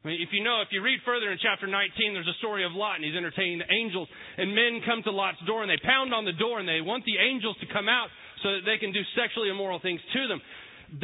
I 0.00 0.08
mean, 0.08 0.22
if 0.24 0.32
you 0.32 0.42
know, 0.42 0.64
if 0.64 0.72
you 0.72 0.80
read 0.80 1.00
further 1.04 1.30
in 1.30 1.36
chapter 1.36 1.66
19, 1.68 2.14
there's 2.14 2.26
a 2.26 2.38
story 2.40 2.64
of 2.64 2.72
Lot, 2.72 2.96
and 2.96 3.04
he's 3.04 3.14
entertaining 3.14 3.60
the 3.60 3.68
angels, 3.68 4.08
and 4.38 4.54
men 4.54 4.80
come 4.88 5.02
to 5.04 5.12
Lot's 5.12 5.44
door, 5.46 5.60
and 5.60 5.68
they 5.68 5.76
pound 5.76 6.14
on 6.14 6.24
the 6.24 6.32
door, 6.32 6.58
and 6.58 6.66
they 6.66 6.80
want 6.80 7.04
the 7.04 7.20
angels 7.20 7.56
to 7.60 7.68
come 7.68 7.84
out 7.84 8.08
so 8.42 8.56
that 8.56 8.64
they 8.64 8.78
can 8.80 8.92
do 8.96 9.04
sexually 9.12 9.50
immoral 9.50 9.78
things 9.78 10.00
to 10.14 10.26
them. 10.26 10.40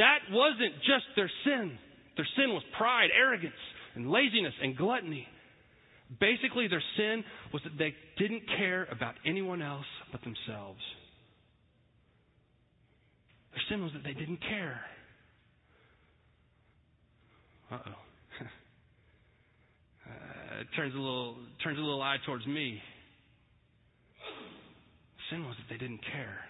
That 0.00 0.24
wasn't 0.32 0.80
just 0.88 1.04
their 1.14 1.30
sin. 1.44 1.76
Their 2.16 2.28
sin 2.40 2.56
was 2.56 2.64
pride, 2.78 3.10
arrogance, 3.12 3.60
and 3.94 4.08
laziness, 4.08 4.54
and 4.62 4.74
gluttony. 4.74 5.28
Basically, 6.18 6.66
their 6.66 6.82
sin 6.96 7.22
was 7.52 7.60
that 7.64 7.76
they 7.76 7.92
didn't 8.16 8.44
care 8.56 8.88
about 8.90 9.14
anyone 9.26 9.60
else 9.60 9.84
but 10.10 10.22
themselves. 10.22 10.80
Their 13.52 13.62
sin 13.68 13.84
was 13.84 13.92
that 13.92 14.04
they 14.04 14.14
didn't 14.14 14.40
care. 14.40 14.80
Uh 17.70 17.78
oh. 17.86 18.06
Uh, 20.56 20.64
turns 20.74 20.94
a 20.94 20.98
little 20.98 21.36
turns 21.62 21.78
a 21.78 21.82
little 21.82 22.02
eye 22.02 22.16
towards 22.24 22.46
me. 22.46 22.80
Sin 25.30 25.44
was 25.44 25.56
that 25.56 25.68
they 25.68 25.78
didn't 25.78 26.00
care 26.12 26.40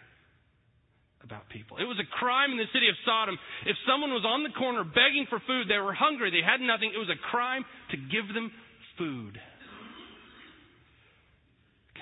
about 1.24 1.48
people. 1.48 1.78
It 1.78 1.88
was 1.88 1.98
a 1.98 2.06
crime 2.18 2.52
in 2.52 2.58
the 2.58 2.70
city 2.72 2.88
of 2.88 2.94
Sodom. 3.04 3.36
If 3.66 3.76
someone 3.88 4.12
was 4.12 4.24
on 4.24 4.44
the 4.44 4.54
corner 4.54 4.84
begging 4.84 5.26
for 5.28 5.40
food, 5.46 5.66
they 5.68 5.78
were 5.78 5.94
hungry, 5.94 6.30
they 6.30 6.44
had 6.44 6.60
nothing, 6.60 6.92
it 6.94 6.98
was 6.98 7.10
a 7.10 7.18
crime 7.30 7.64
to 7.90 7.96
give 7.96 8.28
them 8.32 8.52
food. 8.98 9.40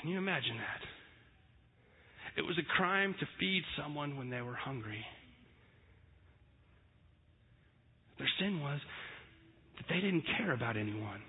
Can 0.01 0.11
you 0.11 0.19
imagine 0.19 0.59
that? 0.59 0.83
It 2.37 2.43
was 2.43 2.59
a 2.59 2.67
crime 2.77 3.15
to 3.19 3.27
feed 3.39 3.63
someone 3.81 4.17
when 4.19 4.29
they 4.29 4.43
were 4.43 4.55
hungry. 4.55 5.05
Their 8.19 8.29
sin 8.39 8.61
was 8.61 8.81
that 9.79 9.87
they 9.89 10.01
didn't 10.01 10.25
care 10.37 10.53
about 10.53 10.77
anyone. 10.77 11.23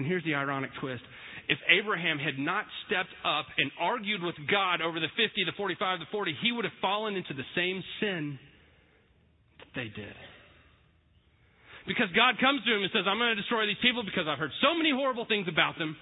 And 0.00 0.08
here's 0.08 0.24
the 0.24 0.32
ironic 0.32 0.72
twist. 0.80 1.04
If 1.52 1.60
Abraham 1.68 2.16
had 2.16 2.40
not 2.40 2.64
stepped 2.88 3.12
up 3.20 3.44
and 3.60 3.68
argued 3.76 4.24
with 4.24 4.32
God 4.48 4.80
over 4.80 4.96
the 4.96 5.12
50, 5.12 5.44
the 5.44 5.52
45, 5.60 6.00
the 6.00 6.08
40, 6.08 6.40
he 6.40 6.56
would 6.56 6.64
have 6.64 6.72
fallen 6.80 7.20
into 7.20 7.36
the 7.36 7.44
same 7.52 7.84
sin 8.00 8.40
that 9.60 9.68
they 9.76 9.92
did. 9.92 10.16
Because 11.84 12.08
God 12.16 12.40
comes 12.40 12.64
to 12.64 12.72
him 12.72 12.80
and 12.80 12.88
says, 12.96 13.04
I'm 13.04 13.20
going 13.20 13.36
to 13.36 13.42
destroy 13.44 13.68
these 13.68 13.84
people 13.84 14.00
because 14.08 14.24
I've 14.24 14.40
heard 14.40 14.56
so 14.64 14.72
many 14.72 14.88
horrible 14.88 15.28
things 15.28 15.52
about 15.52 15.76
them. 15.76 15.92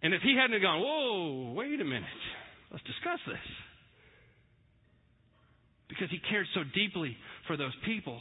And 0.00 0.16
if 0.16 0.24
he 0.24 0.32
hadn't 0.32 0.56
gone, 0.64 0.80
whoa, 0.80 1.52
wait 1.52 1.76
a 1.76 1.84
minute. 1.84 2.24
Let's 2.72 2.88
discuss 2.88 3.20
this. 3.28 3.46
Because 5.92 6.08
he 6.08 6.24
cared 6.24 6.48
so 6.56 6.64
deeply 6.72 7.20
for 7.44 7.60
those 7.60 7.76
people. 7.84 8.16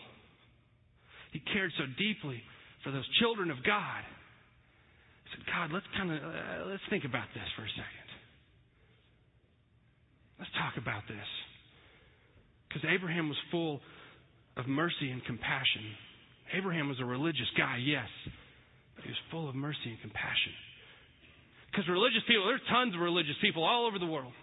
He 1.31 1.39
cared 1.39 1.71
so 1.79 1.87
deeply 1.95 2.43
for 2.83 2.91
those 2.91 3.07
children 3.19 3.51
of 3.51 3.57
God. 3.63 4.03
I 4.03 5.25
said, 5.35 5.45
God, 5.45 5.67
let's 5.73 5.85
kind 5.95 6.11
of 6.11 6.17
uh, 6.17 6.69
let's 6.69 6.83
think 6.89 7.05
about 7.05 7.27
this 7.33 7.45
for 7.55 7.63
a 7.63 7.73
second. 7.75 8.09
Let's 10.39 10.51
talk 10.55 10.79
about 10.79 11.03
this. 11.07 11.29
Because 12.67 12.87
Abraham 12.87 13.27
was 13.27 13.37
full 13.51 13.81
of 14.55 14.67
mercy 14.67 15.11
and 15.11 15.23
compassion. 15.25 15.83
Abraham 16.53 16.87
was 16.87 16.99
a 16.99 17.05
religious 17.05 17.49
guy, 17.57 17.77
yes, 17.83 18.07
but 18.95 19.03
he 19.03 19.09
was 19.09 19.19
full 19.29 19.49
of 19.49 19.55
mercy 19.55 19.89
and 19.91 19.99
compassion. 20.01 20.53
Because 21.69 21.85
religious 21.87 22.23
people, 22.27 22.47
there's 22.47 22.63
tons 22.69 22.95
of 22.95 23.01
religious 23.01 23.37
people 23.41 23.63
all 23.63 23.85
over 23.85 23.99
the 23.99 24.09
world. 24.09 24.33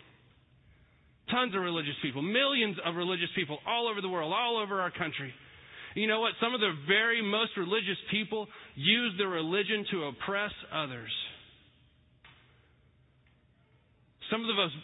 Tons 1.31 1.55
of 1.55 1.61
religious 1.61 1.99
people, 2.03 2.23
millions 2.23 2.77
of 2.87 2.95
religious 2.95 3.31
people 3.35 3.59
all 3.67 3.89
over 3.89 4.01
the 4.01 4.09
world, 4.09 4.33
all 4.33 4.63
over 4.63 4.81
our 4.81 4.93
country. 4.93 5.35
You 5.97 6.07
know 6.07 6.21
what? 6.21 6.37
Some 6.45 6.53
of 6.53 6.61
the 6.61 6.77
very 6.87 7.25
most 7.25 7.57
religious 7.57 7.97
people 8.11 8.47
use 8.75 9.15
their 9.17 9.33
religion 9.33 9.87
to 9.93 10.13
oppress 10.13 10.53
others. 10.69 11.09
Some 14.31 14.43
of 14.43 14.47
the 14.47 14.61
most 14.61 14.75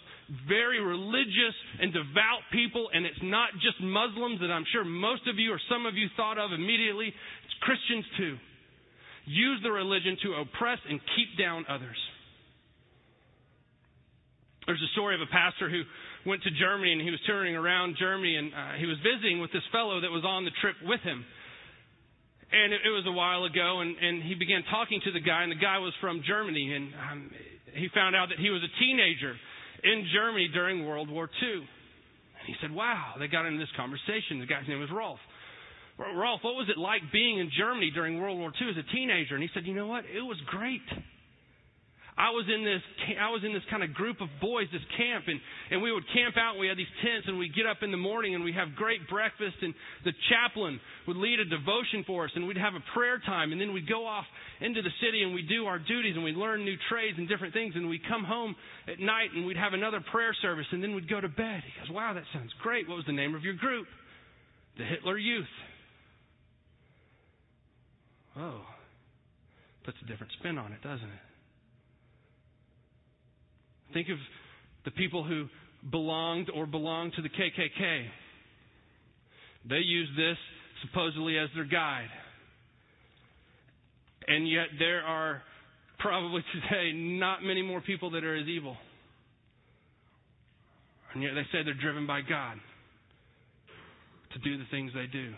very 0.49 0.81
religious 0.81 1.53
and 1.81 1.93
devout 1.93 2.49
people, 2.51 2.89
and 2.95 3.05
it's 3.05 3.21
not 3.23 3.53
just 3.61 3.77
Muslims 3.83 4.41
that 4.41 4.49
I'm 4.49 4.65
sure 4.73 4.85
most 4.85 5.29
of 5.29 5.37
you 5.37 5.53
or 5.53 5.61
some 5.69 5.85
of 5.85 6.01
you 6.01 6.09
thought 6.17 6.39
of 6.39 6.53
immediately, 6.53 7.09
it's 7.13 7.57
Christians 7.61 8.07
too. 8.17 8.37
Use 9.27 9.61
the 9.63 9.71
religion 9.71 10.17
to 10.25 10.41
oppress 10.41 10.79
and 10.89 10.99
keep 11.15 11.37
down 11.37 11.67
others. 11.69 12.01
There's 14.65 14.81
a 14.81 14.93
story 14.95 15.15
of 15.15 15.21
a 15.21 15.29
pastor 15.29 15.69
who 15.69 15.83
went 16.27 16.43
to 16.43 16.51
Germany 16.51 16.93
and 16.93 17.01
he 17.01 17.11
was 17.11 17.21
touring 17.27 17.57
around 17.57 17.97
Germany 17.99 18.37
and 18.37 18.53
uh, 18.55 18.75
he 18.79 18.87
was 18.87 18.97
visiting 19.03 19.41
with 19.41 19.53
this 19.53 19.65
fellow 19.73 20.01
that 20.01 20.11
was 20.11 20.25
on 20.25 20.45
the 20.45 20.55
trip 20.61 20.77
with 20.85 21.01
him. 21.01 21.25
And 22.53 22.73
it, 22.73 22.85
it 22.85 22.93
was 22.93 23.09
a 23.09 23.17
while 23.17 23.49
ago, 23.49 23.81
and, 23.81 23.97
and 23.97 24.23
he 24.23 24.35
began 24.37 24.61
talking 24.69 25.01
to 25.09 25.13
the 25.13 25.25
guy, 25.25 25.43
and 25.43 25.51
the 25.51 25.57
guy 25.57 25.81
was 25.81 25.97
from 26.05 26.21
Germany, 26.21 26.69
and 26.77 26.93
um, 27.01 27.31
he 27.73 27.89
found 27.97 28.15
out 28.15 28.29
that 28.29 28.37
he 28.37 28.51
was 28.53 28.61
a 28.61 28.73
teenager 28.77 29.33
in 29.83 30.05
Germany 30.13 30.53
during 30.53 30.85
World 30.85 31.09
War 31.09 31.31
II. 31.41 31.65
And 31.65 32.47
he 32.47 32.55
said, 32.61 32.71
Wow, 32.71 33.17
they 33.19 33.27
got 33.27 33.47
into 33.47 33.59
this 33.59 33.73
conversation. 33.75 34.41
The 34.41 34.47
guy's 34.47 34.69
name 34.69 34.81
was 34.81 34.91
Rolf. 34.93 35.19
Rolf, 35.97 36.45
what 36.45 36.55
was 36.55 36.69
it 36.69 36.77
like 36.77 37.01
being 37.13 37.39
in 37.39 37.51
Germany 37.57 37.91
during 37.95 38.21
World 38.21 38.39
War 38.39 38.53
II 38.53 38.69
as 38.69 38.77
a 38.77 38.87
teenager? 38.93 39.35
And 39.35 39.43
he 39.43 39.49
said, 39.55 39.65
You 39.65 39.75
know 39.75 39.87
what? 39.87 40.05
It 40.05 40.21
was 40.21 40.37
great. 40.47 40.85
I 42.13 42.29
was 42.29 42.45
in 42.45 42.61
this 42.61 42.85
I 43.17 43.33
was 43.33 43.41
in 43.41 43.57
this 43.57 43.65
kind 43.73 43.81
of 43.81 43.97
group 43.97 44.21
of 44.21 44.29
boys, 44.37 44.69
this 44.69 44.85
camp, 45.01 45.33
and, 45.33 45.41
and 45.73 45.81
we 45.81 45.89
would 45.89 46.05
camp 46.13 46.37
out 46.37 46.53
and 46.53 46.61
we 46.61 46.69
had 46.69 46.77
these 46.77 46.91
tents 47.01 47.25
and 47.25 47.41
we'd 47.41 47.57
get 47.57 47.65
up 47.65 47.81
in 47.81 47.91
the 47.91 47.97
morning 47.97 48.35
and 48.37 48.45
we'd 48.45 48.55
have 48.55 48.77
great 48.77 49.09
breakfast 49.09 49.57
and 49.65 49.73
the 50.05 50.13
chaplain 50.29 50.77
would 51.09 51.17
lead 51.17 51.41
a 51.41 51.49
devotion 51.49 52.05
for 52.05 52.29
us 52.29 52.33
and 52.37 52.45
we'd 52.47 52.61
have 52.61 52.77
a 52.77 52.85
prayer 52.93 53.17
time 53.25 53.53
and 53.53 53.61
then 53.61 53.73
we'd 53.73 53.89
go 53.89 54.05
off 54.05 54.29
into 54.61 54.83
the 54.85 54.93
city 55.01 55.25
and 55.25 55.33
we'd 55.33 55.49
do 55.49 55.65
our 55.65 55.81
duties 55.81 56.13
and 56.15 56.23
we'd 56.23 56.37
learn 56.37 56.65
new 56.69 56.77
trades 56.93 57.17
and 57.17 57.29
different 57.33 57.57
things 57.57 57.73
and 57.75 57.89
we'd 57.89 58.05
come 58.05 58.25
home 58.25 58.55
at 58.93 59.01
night 59.01 59.33
and 59.35 59.49
we'd 59.49 59.57
have 59.57 59.73
another 59.73 60.05
prayer 60.13 60.37
service 60.45 60.67
and 60.71 60.85
then 60.85 60.95
we'd 60.95 61.09
go 61.09 61.21
to 61.21 61.33
bed. 61.33 61.65
He 61.65 61.73
goes, 61.81 61.89
Wow, 61.97 62.13
that 62.13 62.29
sounds 62.37 62.53
great. 62.61 62.89
What 62.89 63.01
was 63.01 63.09
the 63.09 63.17
name 63.17 63.35
of 63.35 63.43
your 63.43 63.57
group? 63.57 63.87
The 64.77 64.85
Hitler 64.85 65.17
Youth. 65.17 65.55
Oh. 68.37 68.61
Puts 69.85 69.97
a 70.05 70.07
different 70.07 70.33
spin 70.39 70.59
on 70.59 70.73
it, 70.73 70.83
doesn't 70.83 71.09
it? 71.09 71.32
Think 73.93 74.09
of 74.09 74.19
the 74.85 74.91
people 74.93 75.25
who 75.25 75.47
belonged 75.91 76.51
or 76.55 76.67
belong 76.67 77.13
to 77.17 77.23
the 77.23 77.29
KKK. 77.29 78.07
They 79.69 79.77
used 79.77 80.13
this 80.17 80.37
supposedly 80.83 81.39
as 81.39 81.49
their 81.55 81.65
guide. 81.65 82.09
And 84.27 84.49
yet 84.49 84.67
there 84.79 85.03
are 85.03 85.43
probably 85.99 86.43
today 86.53 86.93
not 86.93 87.43
many 87.43 87.63
more 87.63 87.81
people 87.81 88.11
that 88.11 88.25
are 88.25 88.37
as 88.37 88.47
evil. 88.47 88.77
And 91.15 91.23
yet 91.23 91.33
they 91.35 91.43
say 91.53 91.63
they're 91.65 91.75
driven 91.75 92.07
by 92.07 92.21
God 92.23 92.57
to 94.33 94.39
do 94.39 94.59
the 94.59 94.65
things 94.71 94.93
they 94.95 95.07
do. 95.07 95.33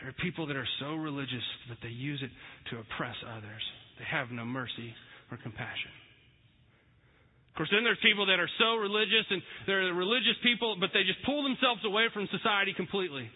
There 0.00 0.08
are 0.10 0.14
people 0.20 0.46
that 0.48 0.56
are 0.56 0.66
so 0.80 0.94
religious 0.96 1.44
that 1.68 1.78
they 1.82 1.88
use 1.88 2.20
it 2.22 2.30
to 2.70 2.80
oppress 2.80 3.14
others. 3.30 3.62
They 3.98 4.04
have 4.10 4.30
no 4.32 4.44
mercy 4.44 4.92
or 5.30 5.38
compassion. 5.38 5.90
Of 7.52 7.56
course, 7.60 7.68
then 7.68 7.84
there's 7.84 8.00
people 8.00 8.24
that 8.32 8.40
are 8.40 8.48
so 8.56 8.80
religious 8.80 9.28
and 9.28 9.42
they're 9.68 9.92
religious 9.92 10.40
people, 10.42 10.76
but 10.80 10.88
they 10.96 11.04
just 11.04 11.20
pull 11.28 11.44
themselves 11.44 11.84
away 11.84 12.08
from 12.08 12.24
society 12.32 12.72
completely. 12.72 13.28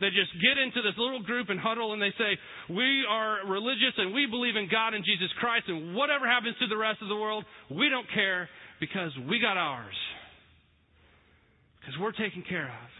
They 0.00 0.10
just 0.10 0.34
get 0.42 0.58
into 0.58 0.82
this 0.82 0.98
little 0.98 1.22
group 1.22 1.48
and 1.48 1.60
huddle 1.62 1.94
and 1.94 2.02
they 2.02 2.10
say, 2.18 2.34
We 2.68 3.06
are 3.08 3.46
religious 3.46 3.94
and 3.96 4.12
we 4.12 4.26
believe 4.26 4.56
in 4.56 4.68
God 4.68 4.94
and 4.94 5.04
Jesus 5.06 5.30
Christ, 5.38 5.70
and 5.70 5.94
whatever 5.94 6.26
happens 6.26 6.56
to 6.58 6.66
the 6.66 6.76
rest 6.76 7.00
of 7.00 7.08
the 7.08 7.14
world, 7.14 7.44
we 7.70 7.88
don't 7.88 8.10
care 8.12 8.48
because 8.80 9.14
we 9.30 9.38
got 9.38 9.56
ours. 9.56 9.94
Because 11.80 11.94
we're 12.00 12.18
taken 12.18 12.42
care 12.42 12.66
of. 12.66 12.90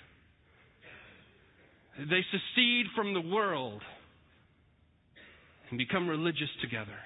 They 2.09 2.23
secede 2.31 2.87
from 2.95 3.15
the 3.15 3.21
world 3.21 3.83
and 5.71 5.79
become 5.79 6.09
religious 6.09 6.49
together. 6.63 6.97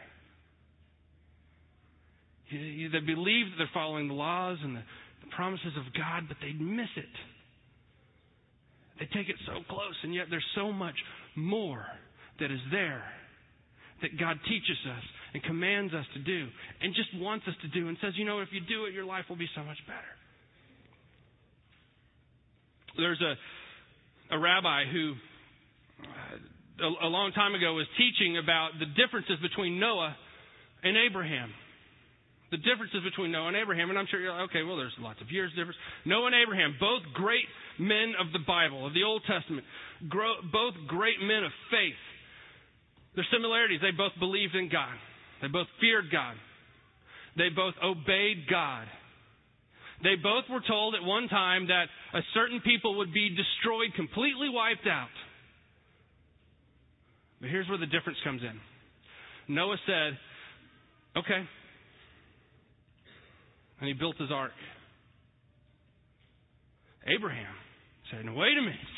They 2.50 3.00
believe 3.00 3.46
that 3.46 3.56
they're 3.58 3.70
following 3.72 4.08
the 4.08 4.14
laws 4.14 4.58
and 4.62 4.76
the, 4.76 4.82
promises 5.36 5.72
of 5.78 5.84
God, 5.94 6.24
but 6.26 6.36
they 6.42 6.52
miss 6.52 6.90
it. 6.96 7.14
They 8.98 9.06
take 9.14 9.28
it 9.28 9.36
so 9.46 9.62
close, 9.68 9.94
and 10.02 10.12
yet 10.12 10.26
there's 10.28 10.44
so 10.56 10.72
much 10.72 10.96
more 11.36 11.86
that 12.40 12.50
is 12.50 12.60
there 12.72 13.04
that 14.02 14.18
God 14.18 14.36
teaches 14.48 14.76
us 14.90 15.04
and 15.34 15.42
commands 15.44 15.94
us 15.94 16.04
to 16.14 16.20
do 16.20 16.48
and 16.82 16.94
just 16.94 17.14
wants 17.22 17.46
us 17.46 17.54
to 17.62 17.68
do 17.68 17.88
and 17.88 17.96
says, 18.02 18.12
you 18.16 18.24
know, 18.24 18.40
if 18.40 18.48
you 18.50 18.60
do 18.60 18.86
it, 18.86 18.94
your 18.94 19.04
life 19.04 19.24
will 19.28 19.36
be 19.36 19.48
so 19.54 19.62
much 19.62 19.78
better. 19.86 20.12
There's 22.96 23.20
a, 23.20 24.34
a 24.34 24.38
rabbi 24.38 24.84
who, 24.90 25.14
uh, 26.02 26.86
a, 26.86 27.06
a 27.06 27.10
long 27.10 27.32
time 27.32 27.54
ago, 27.54 27.74
was 27.74 27.86
teaching 27.96 28.36
about 28.36 28.70
the 28.80 28.86
differences 28.86 29.38
between 29.40 29.78
Noah 29.78 30.16
and 30.82 30.96
Abraham 30.96 31.52
the 32.50 32.58
differences 32.58 33.02
between 33.04 33.30
Noah 33.30 33.48
and 33.48 33.56
Abraham. 33.56 33.90
And 33.90 33.98
I'm 33.98 34.06
sure 34.10 34.20
you're 34.20 34.32
like, 34.32 34.50
okay, 34.50 34.62
well, 34.62 34.76
there's 34.76 34.94
lots 34.98 35.20
of 35.20 35.30
years 35.30 35.50
difference. 35.54 35.78
Noah 36.04 36.26
and 36.26 36.36
Abraham, 36.36 36.74
both 36.80 37.02
great 37.14 37.46
men 37.78 38.14
of 38.18 38.32
the 38.32 38.42
Bible, 38.46 38.86
of 38.86 38.94
the 38.94 39.04
Old 39.04 39.22
Testament, 39.26 39.64
both 40.02 40.74
great 40.86 41.22
men 41.22 41.44
of 41.44 41.52
faith. 41.70 42.00
Their 43.14 43.26
similarities, 43.32 43.80
they 43.82 43.94
both 43.96 44.12
believed 44.18 44.54
in 44.54 44.68
God. 44.68 44.94
They 45.42 45.48
both 45.48 45.66
feared 45.80 46.10
God. 46.10 46.34
They 47.36 47.48
both 47.54 47.74
obeyed 47.82 48.46
God. 48.50 48.86
They 50.02 50.16
both 50.16 50.44
were 50.50 50.62
told 50.66 50.94
at 50.94 51.04
one 51.04 51.28
time 51.28 51.68
that 51.68 51.86
a 52.14 52.20
certain 52.34 52.60
people 52.60 52.98
would 52.98 53.12
be 53.12 53.30
destroyed, 53.30 53.94
completely 53.94 54.48
wiped 54.48 54.86
out. 54.86 55.12
But 57.40 57.50
here's 57.50 57.68
where 57.68 57.78
the 57.78 57.86
difference 57.86 58.18
comes 58.24 58.42
in. 58.42 58.58
Noah 59.54 59.76
said, 59.86 60.18
okay, 61.16 61.44
and 63.80 63.88
he 63.88 63.94
built 63.94 64.16
his 64.16 64.30
ark. 64.30 64.52
Abraham 67.06 67.54
said, 68.10 68.24
no, 68.24 68.34
wait 68.34 68.56
a 68.58 68.62
minute. 68.62 68.96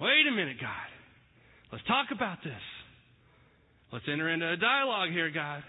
Wait 0.00 0.26
a 0.28 0.30
minute, 0.30 0.56
God. 0.60 0.90
Let's 1.72 1.84
talk 1.86 2.08
about 2.12 2.38
this. 2.44 2.60
Let's 3.92 4.04
enter 4.12 4.28
into 4.28 4.44
a 4.44 4.56
dialogue 4.56 5.10
here, 5.10 5.30
God. 5.30 5.62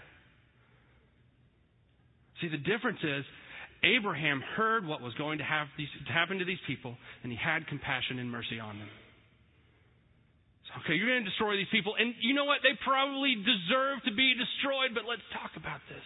See, 2.40 2.48
the 2.48 2.58
difference 2.58 3.00
is 3.02 3.24
Abraham 3.82 4.42
heard 4.54 4.86
what 4.86 5.00
was 5.00 5.14
going 5.14 5.38
to, 5.38 5.44
have 5.44 5.66
these, 5.78 5.88
to 6.06 6.12
happen 6.12 6.38
to 6.38 6.44
these 6.44 6.60
people, 6.66 6.94
and 7.22 7.32
he 7.32 7.38
had 7.38 7.66
compassion 7.66 8.18
and 8.18 8.30
mercy 8.30 8.60
on 8.60 8.78
them. 8.78 8.90
So, 10.68 10.84
okay, 10.84 10.94
you're 10.94 11.08
going 11.08 11.24
to 11.24 11.30
destroy 11.30 11.56
these 11.56 11.72
people, 11.72 11.94
and 11.98 12.12
you 12.20 12.34
know 12.34 12.44
what? 12.44 12.60
They 12.62 12.76
probably 12.84 13.34
deserve 13.38 14.04
to 14.04 14.12
be 14.12 14.34
destroyed, 14.36 14.92
but 14.92 15.08
let's 15.08 15.24
talk 15.32 15.56
about 15.56 15.80
this. 15.88 16.04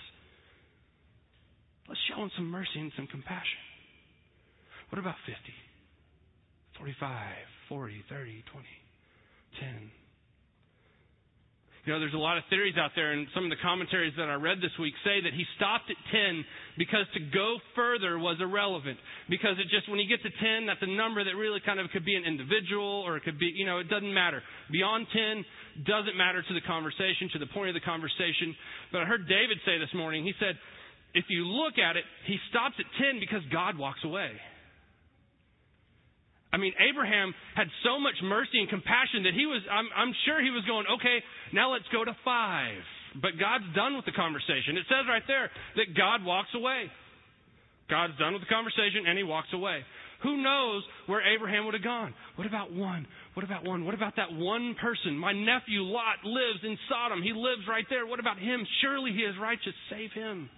Let's 1.92 2.00
show 2.08 2.24
them 2.24 2.32
some 2.40 2.48
mercy 2.48 2.80
and 2.80 2.88
some 2.96 3.04
compassion. 3.04 3.60
What 4.88 4.96
about 4.96 5.20
50, 5.28 5.36
45, 6.80 6.88
40, 7.68 8.08
30, 8.08 8.40
20, 8.48 8.64
10? 9.60 9.92
You 11.84 11.92
know, 11.92 12.00
there's 12.00 12.16
a 12.16 12.24
lot 12.24 12.40
of 12.40 12.48
theories 12.48 12.80
out 12.80 12.96
there, 12.96 13.12
and 13.12 13.28
some 13.36 13.44
of 13.44 13.52
the 13.52 13.60
commentaries 13.60 14.16
that 14.16 14.32
I 14.32 14.40
read 14.40 14.64
this 14.64 14.72
week 14.80 14.96
say 15.04 15.20
that 15.20 15.36
he 15.36 15.44
stopped 15.60 15.92
at 15.92 16.00
10 16.08 16.80
because 16.80 17.04
to 17.12 17.20
go 17.28 17.60
further 17.76 18.16
was 18.16 18.40
irrelevant. 18.40 18.96
Because 19.28 19.60
it 19.60 19.68
just, 19.68 19.84
when 19.92 20.00
you 20.00 20.08
get 20.08 20.24
to 20.24 20.32
10, 20.32 20.64
that's 20.64 20.80
a 20.80 20.88
number 20.88 21.20
that 21.20 21.36
really 21.36 21.60
kind 21.60 21.76
of 21.76 21.92
could 21.92 22.08
be 22.08 22.16
an 22.16 22.24
individual, 22.24 23.04
or 23.04 23.20
it 23.20 23.28
could 23.28 23.36
be, 23.36 23.52
you 23.52 23.68
know, 23.68 23.84
it 23.84 23.92
doesn't 23.92 24.16
matter. 24.16 24.40
Beyond 24.72 25.12
10 25.76 25.84
doesn't 25.84 26.16
matter 26.16 26.40
to 26.40 26.54
the 26.56 26.64
conversation, 26.64 27.28
to 27.36 27.40
the 27.42 27.52
point 27.52 27.68
of 27.68 27.76
the 27.76 27.84
conversation. 27.84 28.56
But 28.88 29.04
I 29.04 29.04
heard 29.04 29.28
David 29.28 29.60
say 29.68 29.76
this 29.76 29.92
morning, 29.92 30.24
he 30.24 30.32
said, 30.40 30.56
if 31.14 31.24
you 31.28 31.44
look 31.44 31.78
at 31.78 31.96
it, 31.96 32.04
he 32.26 32.36
stops 32.50 32.74
at 32.78 32.86
10 33.00 33.20
because 33.20 33.42
God 33.52 33.76
walks 33.76 34.00
away. 34.04 34.30
I 36.52 36.60
mean, 36.60 36.76
Abraham 36.76 37.32
had 37.56 37.68
so 37.80 37.96
much 37.98 38.16
mercy 38.20 38.60
and 38.60 38.68
compassion 38.68 39.24
that 39.24 39.32
he 39.32 39.48
was, 39.48 39.64
I'm, 39.72 39.88
I'm 39.96 40.12
sure 40.28 40.36
he 40.44 40.52
was 40.52 40.64
going, 40.68 40.84
okay, 41.00 41.24
now 41.52 41.72
let's 41.72 41.88
go 41.88 42.04
to 42.04 42.12
five. 42.24 42.84
But 43.16 43.40
God's 43.40 43.68
done 43.72 43.96
with 43.96 44.04
the 44.04 44.12
conversation. 44.12 44.76
It 44.76 44.84
says 44.88 45.08
right 45.08 45.24
there 45.26 45.48
that 45.80 45.96
God 45.96 46.24
walks 46.24 46.52
away. 46.52 46.92
God's 47.88 48.16
done 48.20 48.32
with 48.32 48.44
the 48.44 48.52
conversation 48.52 49.08
and 49.08 49.16
he 49.16 49.24
walks 49.24 49.48
away. 49.52 49.80
Who 50.22 50.40
knows 50.40 50.84
where 51.06 51.20
Abraham 51.20 51.64
would 51.66 51.74
have 51.74 51.82
gone? 51.82 52.14
What 52.36 52.46
about 52.46 52.72
one? 52.72 53.06
What 53.34 53.44
about 53.44 53.64
one? 53.64 53.84
What 53.84 53.94
about 53.94 54.16
that 54.16 54.32
one 54.32 54.76
person? 54.80 55.18
My 55.18 55.32
nephew 55.32 55.82
Lot 55.82 56.24
lives 56.24 56.60
in 56.62 56.78
Sodom. 56.88 57.22
He 57.22 57.32
lives 57.32 57.66
right 57.68 57.84
there. 57.90 58.06
What 58.06 58.20
about 58.20 58.38
him? 58.38 58.64
Surely 58.80 59.12
he 59.12 59.24
is 59.24 59.34
righteous. 59.40 59.74
Save 59.90 60.12
him. 60.12 60.48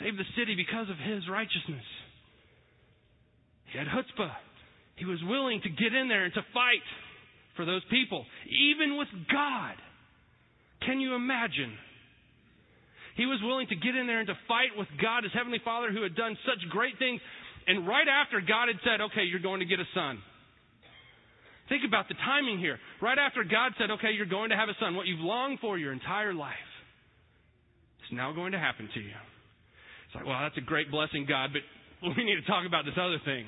Save 0.00 0.16
the 0.16 0.28
city 0.36 0.54
because 0.54 0.90
of 0.90 0.98
his 0.98 1.24
righteousness. 1.28 1.84
He 3.72 3.78
had 3.78 3.88
chutzpah. 3.88 4.34
He 4.96 5.04
was 5.04 5.18
willing 5.24 5.60
to 5.62 5.70
get 5.70 5.94
in 5.94 6.08
there 6.08 6.24
and 6.24 6.34
to 6.34 6.44
fight 6.52 6.84
for 7.56 7.64
those 7.64 7.82
people, 7.90 8.24
even 8.48 8.96
with 8.96 9.08
God. 9.32 9.74
Can 10.84 11.00
you 11.00 11.14
imagine? 11.14 11.72
He 13.16 13.24
was 13.24 13.40
willing 13.42 13.66
to 13.68 13.76
get 13.76 13.96
in 13.96 14.06
there 14.06 14.20
and 14.20 14.28
to 14.28 14.36
fight 14.46 14.76
with 14.76 14.88
God, 15.00 15.24
his 15.24 15.32
heavenly 15.32 15.60
Father, 15.64 15.90
who 15.90 16.02
had 16.02 16.14
done 16.14 16.36
such 16.44 16.68
great 16.68 16.98
things. 16.98 17.20
And 17.66 17.88
right 17.88 18.06
after 18.06 18.40
God 18.40 18.68
had 18.68 18.76
said, 18.84 19.00
Okay, 19.00 19.24
you're 19.24 19.40
going 19.40 19.60
to 19.60 19.66
get 19.66 19.80
a 19.80 19.88
son. 19.94 20.20
Think 21.68 21.82
about 21.88 22.08
the 22.08 22.14
timing 22.14 22.58
here. 22.58 22.78
Right 23.00 23.18
after 23.18 23.42
God 23.42 23.72
said, 23.80 23.90
Okay, 23.90 24.12
you're 24.12 24.28
going 24.28 24.50
to 24.50 24.56
have 24.56 24.68
a 24.68 24.76
son, 24.78 24.94
what 24.94 25.06
you've 25.06 25.24
longed 25.24 25.58
for 25.60 25.78
your 25.78 25.92
entire 25.92 26.34
life 26.34 26.70
is 28.04 28.16
now 28.16 28.32
going 28.32 28.52
to 28.52 28.58
happen 28.58 28.88
to 28.92 29.00
you. 29.00 29.16
Like, 30.16 30.24
well, 30.24 30.40
that's 30.40 30.56
a 30.56 30.64
great 30.64 30.88
blessing, 30.88 31.28
God, 31.28 31.52
but 31.52 31.60
we 32.16 32.24
need 32.24 32.40
to 32.40 32.48
talk 32.48 32.64
about 32.64 32.88
this 32.88 32.96
other 32.96 33.20
thing. 33.20 33.44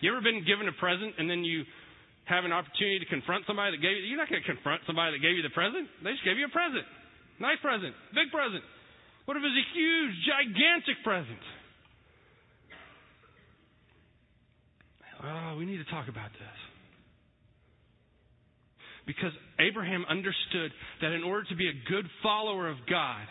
You 0.00 0.16
ever 0.16 0.24
been 0.24 0.40
given 0.48 0.64
a 0.64 0.72
present 0.80 1.20
and 1.20 1.28
then 1.28 1.44
you 1.44 1.68
have 2.24 2.48
an 2.48 2.52
opportunity 2.56 3.04
to 3.04 3.08
confront 3.12 3.44
somebody 3.44 3.76
that 3.76 3.82
gave 3.84 4.00
you? 4.00 4.08
You're 4.08 4.16
not 4.16 4.32
going 4.32 4.40
to 4.40 4.48
confront 4.48 4.80
somebody 4.88 5.12
that 5.12 5.20
gave 5.20 5.36
you 5.36 5.44
the 5.44 5.52
present. 5.52 5.84
They 6.00 6.16
just 6.16 6.24
gave 6.24 6.40
you 6.40 6.48
a 6.48 6.54
present. 6.54 6.88
Nice 7.36 7.60
present. 7.60 7.92
Big 8.16 8.32
present. 8.32 8.64
What 9.28 9.36
if 9.36 9.44
it 9.44 9.52
was 9.52 9.60
a 9.60 9.68
huge, 9.76 10.14
gigantic 10.24 10.96
present? 11.04 11.44
Oh, 15.20 15.60
we 15.60 15.68
need 15.68 15.84
to 15.84 15.90
talk 15.92 16.08
about 16.08 16.32
this. 16.32 16.58
Because 19.04 19.36
Abraham 19.60 20.08
understood 20.08 20.72
that 21.02 21.12
in 21.12 21.24
order 21.24 21.44
to 21.48 21.56
be 21.56 21.68
a 21.68 21.76
good 21.90 22.08
follower 22.22 22.68
of 22.68 22.76
God, 22.88 23.28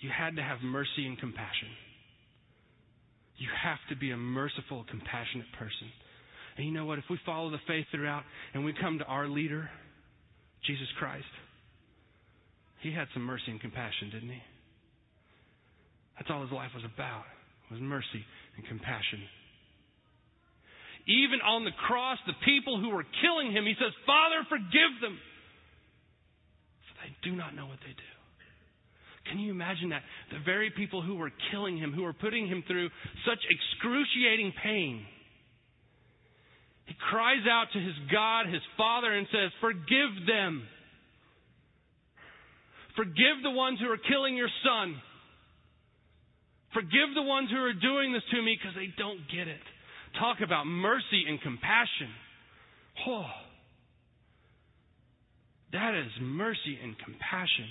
you 0.00 0.10
had 0.10 0.36
to 0.36 0.42
have 0.42 0.58
mercy 0.62 1.06
and 1.06 1.18
compassion. 1.18 1.68
You 3.36 3.48
have 3.62 3.78
to 3.90 3.96
be 3.96 4.10
a 4.10 4.16
merciful, 4.16 4.84
compassionate 4.88 5.46
person. 5.58 5.90
And 6.56 6.66
you 6.66 6.72
know 6.72 6.86
what? 6.86 6.98
If 6.98 7.04
we 7.08 7.18
follow 7.24 7.50
the 7.50 7.62
faith 7.66 7.86
throughout 7.90 8.22
and 8.52 8.64
we 8.64 8.74
come 8.80 8.98
to 8.98 9.04
our 9.04 9.28
leader, 9.28 9.70
Jesus 10.66 10.88
Christ, 10.98 11.30
he 12.82 12.92
had 12.92 13.06
some 13.14 13.22
mercy 13.22 13.50
and 13.50 13.60
compassion, 13.60 14.10
didn't 14.10 14.30
he? 14.30 14.42
That's 16.18 16.30
all 16.30 16.42
his 16.42 16.50
life 16.50 16.70
was 16.74 16.84
about, 16.84 17.24
was 17.70 17.80
mercy 17.80 18.26
and 18.56 18.66
compassion. 18.66 19.22
Even 21.06 21.40
on 21.40 21.64
the 21.64 21.74
cross, 21.86 22.18
the 22.26 22.36
people 22.44 22.80
who 22.80 22.90
were 22.90 23.06
killing 23.22 23.50
him, 23.50 23.64
he 23.64 23.74
says, 23.78 23.94
Father, 24.04 24.42
forgive 24.50 24.98
them. 25.00 25.16
For 26.90 26.94
they 27.06 27.14
do 27.22 27.34
not 27.34 27.54
know 27.54 27.66
what 27.66 27.78
they 27.86 27.94
do. 27.94 28.17
Can 29.28 29.38
you 29.38 29.50
imagine 29.50 29.90
that? 29.90 30.02
The 30.32 30.40
very 30.44 30.70
people 30.70 31.02
who 31.02 31.16
were 31.16 31.30
killing 31.50 31.76
him, 31.76 31.92
who 31.92 32.02
were 32.02 32.12
putting 32.12 32.46
him 32.46 32.64
through 32.66 32.88
such 33.26 33.38
excruciating 33.48 34.52
pain. 34.62 35.04
He 36.86 36.94
cries 37.10 37.44
out 37.50 37.66
to 37.74 37.78
his 37.78 37.94
God, 38.10 38.46
his 38.46 38.62
Father, 38.76 39.12
and 39.12 39.26
says, 39.30 39.50
Forgive 39.60 40.26
them. 40.26 40.62
Forgive 42.96 43.44
the 43.44 43.50
ones 43.50 43.78
who 43.80 43.86
are 43.90 44.00
killing 44.08 44.36
your 44.36 44.48
son. 44.64 44.96
Forgive 46.72 47.14
the 47.14 47.22
ones 47.22 47.50
who 47.50 47.58
are 47.58 47.74
doing 47.74 48.12
this 48.12 48.22
to 48.32 48.42
me 48.42 48.58
because 48.58 48.74
they 48.74 48.92
don't 48.98 49.20
get 49.30 49.48
it. 49.48 49.60
Talk 50.18 50.38
about 50.42 50.66
mercy 50.66 51.24
and 51.28 51.40
compassion. 51.40 52.10
Oh, 53.06 53.30
that 55.72 55.94
is 55.94 56.10
mercy 56.20 56.78
and 56.82 56.96
compassion 56.98 57.68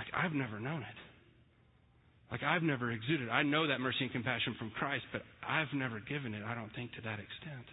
like 0.00 0.08
I've 0.16 0.32
never 0.32 0.56
known 0.56 0.80
it. 0.80 0.98
Like 2.32 2.40
I've 2.42 2.64
never 2.64 2.88
exuded. 2.90 3.28
I 3.28 3.42
know 3.42 3.68
that 3.68 3.84
mercy 3.84 4.08
and 4.08 4.12
compassion 4.12 4.56
from 4.56 4.72
Christ, 4.72 5.04
but 5.12 5.20
I've 5.44 5.68
never 5.76 6.00
given 6.00 6.32
it, 6.32 6.40
I 6.40 6.54
don't 6.54 6.72
think, 6.72 6.96
to 6.96 7.02
that 7.04 7.20
extent. 7.20 7.68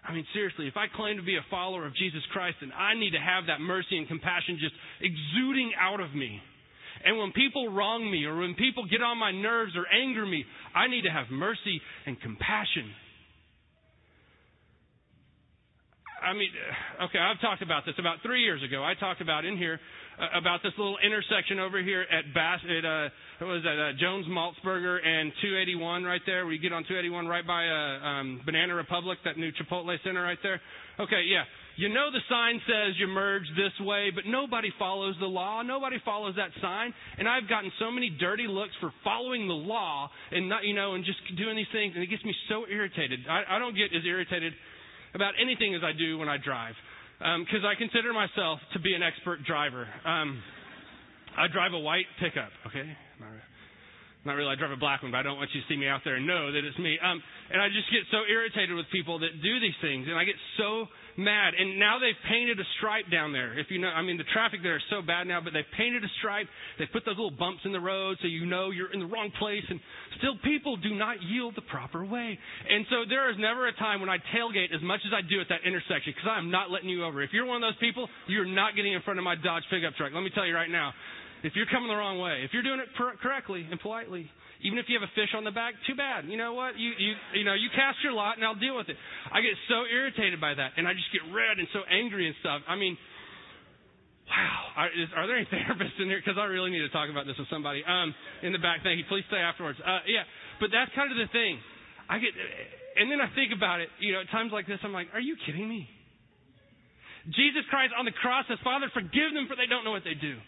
I 0.00 0.14
mean, 0.14 0.24
seriously, 0.32 0.68
if 0.68 0.78
I 0.78 0.86
claim 0.88 1.18
to 1.18 1.26
be 1.26 1.36
a 1.36 1.44
follower 1.50 1.84
of 1.84 1.92
Jesus 1.96 2.22
Christ, 2.32 2.56
then 2.62 2.72
I 2.72 2.94
need 2.94 3.10
to 3.12 3.20
have 3.20 3.52
that 3.52 3.60
mercy 3.60 3.98
and 3.98 4.08
compassion 4.08 4.56
just 4.56 4.72
exuding 5.02 5.72
out 5.76 6.00
of 6.00 6.14
me. 6.14 6.40
And 7.04 7.18
when 7.18 7.32
people 7.32 7.74
wrong 7.74 8.08
me 8.08 8.24
or 8.24 8.38
when 8.40 8.54
people 8.54 8.86
get 8.88 9.02
on 9.02 9.18
my 9.18 9.32
nerves 9.32 9.76
or 9.76 9.84
anger 9.92 10.24
me, 10.24 10.46
I 10.74 10.88
need 10.88 11.02
to 11.02 11.12
have 11.12 11.26
mercy 11.28 11.82
and 12.06 12.16
compassion. 12.22 12.88
I 16.26 16.34
mean, 16.34 16.50
okay, 17.06 17.22
I've 17.22 17.40
talked 17.40 17.62
about 17.62 17.86
this 17.86 17.94
about 17.98 18.18
three 18.26 18.42
years 18.42 18.58
ago. 18.62 18.82
I 18.82 18.98
talked 18.98 19.20
about 19.20 19.44
in 19.44 19.56
here 19.56 19.78
uh, 20.18 20.26
about 20.34 20.58
this 20.62 20.72
little 20.76 20.98
intersection 20.98 21.60
over 21.60 21.80
here 21.80 22.02
at 22.02 22.34
Bass, 22.34 22.58
at, 22.66 22.84
uh, 22.84 23.08
what 23.38 23.62
was 23.62 23.62
that, 23.62 23.78
uh, 23.78 23.92
Jones 23.94 24.26
Maltsberger 24.26 24.98
and 24.98 25.30
281 25.38 26.02
right 26.02 26.20
there, 26.26 26.44
where 26.44 26.52
you 26.52 26.58
get 26.58 26.72
on 26.72 26.82
281 26.82 27.28
right 27.28 27.46
by, 27.46 27.62
uh, 27.68 28.02
um, 28.02 28.40
Banana 28.44 28.74
Republic, 28.74 29.18
that 29.24 29.38
new 29.38 29.52
Chipotle 29.54 29.94
center 30.02 30.22
right 30.22 30.38
there. 30.42 30.60
Okay, 30.98 31.22
yeah. 31.30 31.44
You 31.76 31.90
know 31.90 32.10
the 32.10 32.24
sign 32.28 32.58
says 32.66 32.98
you 32.98 33.06
merge 33.06 33.44
this 33.54 33.86
way, 33.86 34.10
but 34.10 34.24
nobody 34.26 34.72
follows 34.78 35.14
the 35.20 35.28
law. 35.28 35.62
Nobody 35.62 35.98
follows 36.04 36.34
that 36.36 36.50
sign. 36.60 36.94
And 37.18 37.28
I've 37.28 37.48
gotten 37.48 37.70
so 37.78 37.92
many 37.92 38.08
dirty 38.08 38.48
looks 38.48 38.72
for 38.80 38.90
following 39.04 39.46
the 39.46 39.54
law 39.54 40.08
and 40.32 40.48
not, 40.48 40.64
you 40.64 40.74
know, 40.74 40.94
and 40.94 41.04
just 41.04 41.18
doing 41.36 41.54
these 41.54 41.70
things, 41.70 41.92
and 41.94 42.02
it 42.02 42.08
gets 42.08 42.24
me 42.24 42.34
so 42.48 42.64
irritated. 42.66 43.20
I, 43.28 43.56
I 43.56 43.58
don't 43.60 43.76
get 43.76 43.94
as 43.94 44.02
irritated 44.06 44.54
about 45.14 45.34
anything 45.40 45.74
as 45.74 45.82
I 45.82 45.92
do 45.92 46.18
when 46.18 46.28
I 46.28 46.36
drive 46.38 46.74
because 47.18 47.64
um, 47.64 47.66
I 47.66 47.74
consider 47.78 48.12
myself 48.12 48.60
to 48.74 48.78
be 48.78 48.92
an 48.94 49.02
expert 49.02 49.42
driver. 49.44 49.88
Um, 50.04 50.42
I 51.36 51.48
drive 51.48 51.72
a 51.72 51.78
white 51.78 52.06
pickup, 52.20 52.50
okay? 52.66 52.84
Not, 54.26 54.34
really, 54.34 54.50
I 54.50 54.58
drive 54.58 54.74
a 54.74 54.76
black 54.76 55.06
one, 55.06 55.14
but 55.14 55.18
I 55.18 55.22
don't 55.22 55.38
want 55.38 55.54
you 55.54 55.62
to 55.62 55.66
see 55.70 55.78
me 55.78 55.86
out 55.86 56.02
there 56.02 56.18
and 56.18 56.26
know 56.26 56.50
that 56.50 56.66
it's 56.66 56.74
me. 56.82 56.98
Um, 56.98 57.22
and 57.46 57.62
I 57.62 57.70
just 57.70 57.86
get 57.94 58.02
so 58.10 58.26
irritated 58.26 58.74
with 58.74 58.90
people 58.90 59.22
that 59.22 59.38
do 59.38 59.62
these 59.62 59.78
things, 59.78 60.10
and 60.10 60.18
I 60.18 60.26
get 60.26 60.34
so 60.58 60.90
mad. 61.14 61.54
And 61.54 61.78
now 61.78 62.02
they've 62.02 62.18
painted 62.26 62.58
a 62.58 62.66
stripe 62.74 63.06
down 63.06 63.30
there. 63.30 63.54
If 63.54 63.70
you 63.70 63.78
know, 63.78 63.86
I 63.86 64.02
mean, 64.02 64.18
the 64.18 64.26
traffic 64.34 64.66
there 64.66 64.74
is 64.74 64.82
so 64.90 64.98
bad 64.98 65.30
now, 65.30 65.38
but 65.38 65.54
they've 65.54 65.72
painted 65.78 66.02
a 66.02 66.10
stripe. 66.18 66.50
They've 66.74 66.90
put 66.90 67.06
those 67.06 67.14
little 67.14 67.38
bumps 67.38 67.62
in 67.62 67.70
the 67.70 67.78
road 67.78 68.18
so 68.18 68.26
you 68.26 68.50
know 68.50 68.74
you're 68.74 68.90
in 68.90 68.98
the 68.98 69.06
wrong 69.06 69.30
place. 69.38 69.62
And 69.70 69.78
still, 70.18 70.34
people 70.42 70.74
do 70.74 70.98
not 70.98 71.22
yield 71.22 71.54
the 71.54 71.62
proper 71.70 72.02
way. 72.02 72.34
And 72.34 72.82
so 72.90 73.06
there 73.06 73.30
is 73.30 73.38
never 73.38 73.70
a 73.70 73.74
time 73.78 74.02
when 74.02 74.10
I 74.10 74.18
tailgate 74.34 74.74
as 74.74 74.82
much 74.82 75.06
as 75.06 75.14
I 75.14 75.22
do 75.22 75.38
at 75.38 75.46
that 75.54 75.62
intersection 75.62 76.10
because 76.18 76.26
I'm 76.26 76.50
not 76.50 76.74
letting 76.74 76.90
you 76.90 77.06
over. 77.06 77.22
If 77.22 77.30
you're 77.30 77.46
one 77.46 77.62
of 77.62 77.66
those 77.70 77.78
people, 77.78 78.10
you're 78.26 78.42
not 78.42 78.74
getting 78.74 78.90
in 78.90 79.06
front 79.06 79.22
of 79.22 79.24
my 79.24 79.38
Dodge 79.38 79.62
pickup 79.70 79.94
truck. 79.94 80.10
Let 80.10 80.26
me 80.26 80.34
tell 80.34 80.46
you 80.46 80.54
right 80.58 80.70
now. 80.70 80.90
If 81.42 81.52
you're 81.54 81.68
coming 81.68 81.88
the 81.88 81.96
wrong 81.96 82.18
way, 82.18 82.42
if 82.44 82.52
you're 82.52 82.64
doing 82.64 82.80
it 82.80 82.88
correctly 82.96 83.66
and 83.68 83.80
politely, 83.80 84.30
even 84.64 84.78
if 84.80 84.88
you 84.88 84.96
have 84.96 85.04
a 85.04 85.12
fish 85.12 85.36
on 85.36 85.44
the 85.44 85.52
back, 85.52 85.76
too 85.84 85.94
bad. 85.94 86.24
You 86.24 86.40
know 86.40 86.56
what? 86.56 86.80
You 86.80 86.90
you 86.96 87.12
you 87.36 87.44
know 87.44 87.52
you 87.52 87.68
cast 87.76 88.00
your 88.00 88.16
lot, 88.16 88.40
and 88.40 88.44
I'll 88.44 88.56
deal 88.56 88.76
with 88.76 88.88
it. 88.88 88.96
I 89.28 89.44
get 89.44 89.52
so 89.68 89.84
irritated 89.84 90.40
by 90.40 90.56
that, 90.56 90.80
and 90.80 90.88
I 90.88 90.96
just 90.96 91.12
get 91.12 91.20
red 91.28 91.60
and 91.60 91.68
so 91.76 91.84
angry 91.84 92.24
and 92.24 92.34
stuff. 92.40 92.64
I 92.64 92.76
mean, 92.76 92.96
wow. 94.26 94.80
Are, 94.80 94.88
is, 94.88 95.08
are 95.12 95.28
there 95.28 95.36
any 95.36 95.48
therapists 95.52 96.00
in 96.00 96.08
here? 96.08 96.20
Because 96.24 96.40
I 96.40 96.48
really 96.48 96.72
need 96.72 96.84
to 96.84 96.92
talk 96.92 97.12
about 97.12 97.28
this 97.28 97.36
with 97.36 97.52
somebody. 97.52 97.84
Um, 97.84 98.16
in 98.40 98.56
the 98.56 98.62
back, 98.62 98.80
thank 98.80 98.96
you. 98.96 99.04
Please 99.12 99.28
stay 99.28 99.40
afterwards. 99.40 99.76
Uh, 99.80 100.00
yeah, 100.08 100.24
but 100.56 100.72
that's 100.72 100.88
kind 100.96 101.12
of 101.12 101.20
the 101.20 101.28
thing. 101.36 101.60
I 102.08 102.16
get, 102.16 102.32
and 102.96 103.12
then 103.12 103.20
I 103.20 103.28
think 103.36 103.52
about 103.52 103.84
it. 103.84 103.92
You 104.00 104.16
know, 104.16 104.24
at 104.24 104.30
times 104.32 104.56
like 104.56 104.64
this, 104.64 104.80
I'm 104.82 104.94
like, 104.96 105.12
are 105.12 105.20
you 105.20 105.36
kidding 105.44 105.68
me? 105.68 105.84
Jesus 107.28 107.66
Christ 107.68 107.90
on 107.98 108.06
the 108.06 108.14
cross 108.14 108.46
says, 108.46 108.62
Father, 108.62 108.86
forgive 108.94 109.34
them 109.34 109.50
for 109.50 109.58
they 109.58 109.66
don't 109.66 109.82
know 109.82 109.90
what 109.90 110.06
they 110.06 110.14
do. 110.14 110.38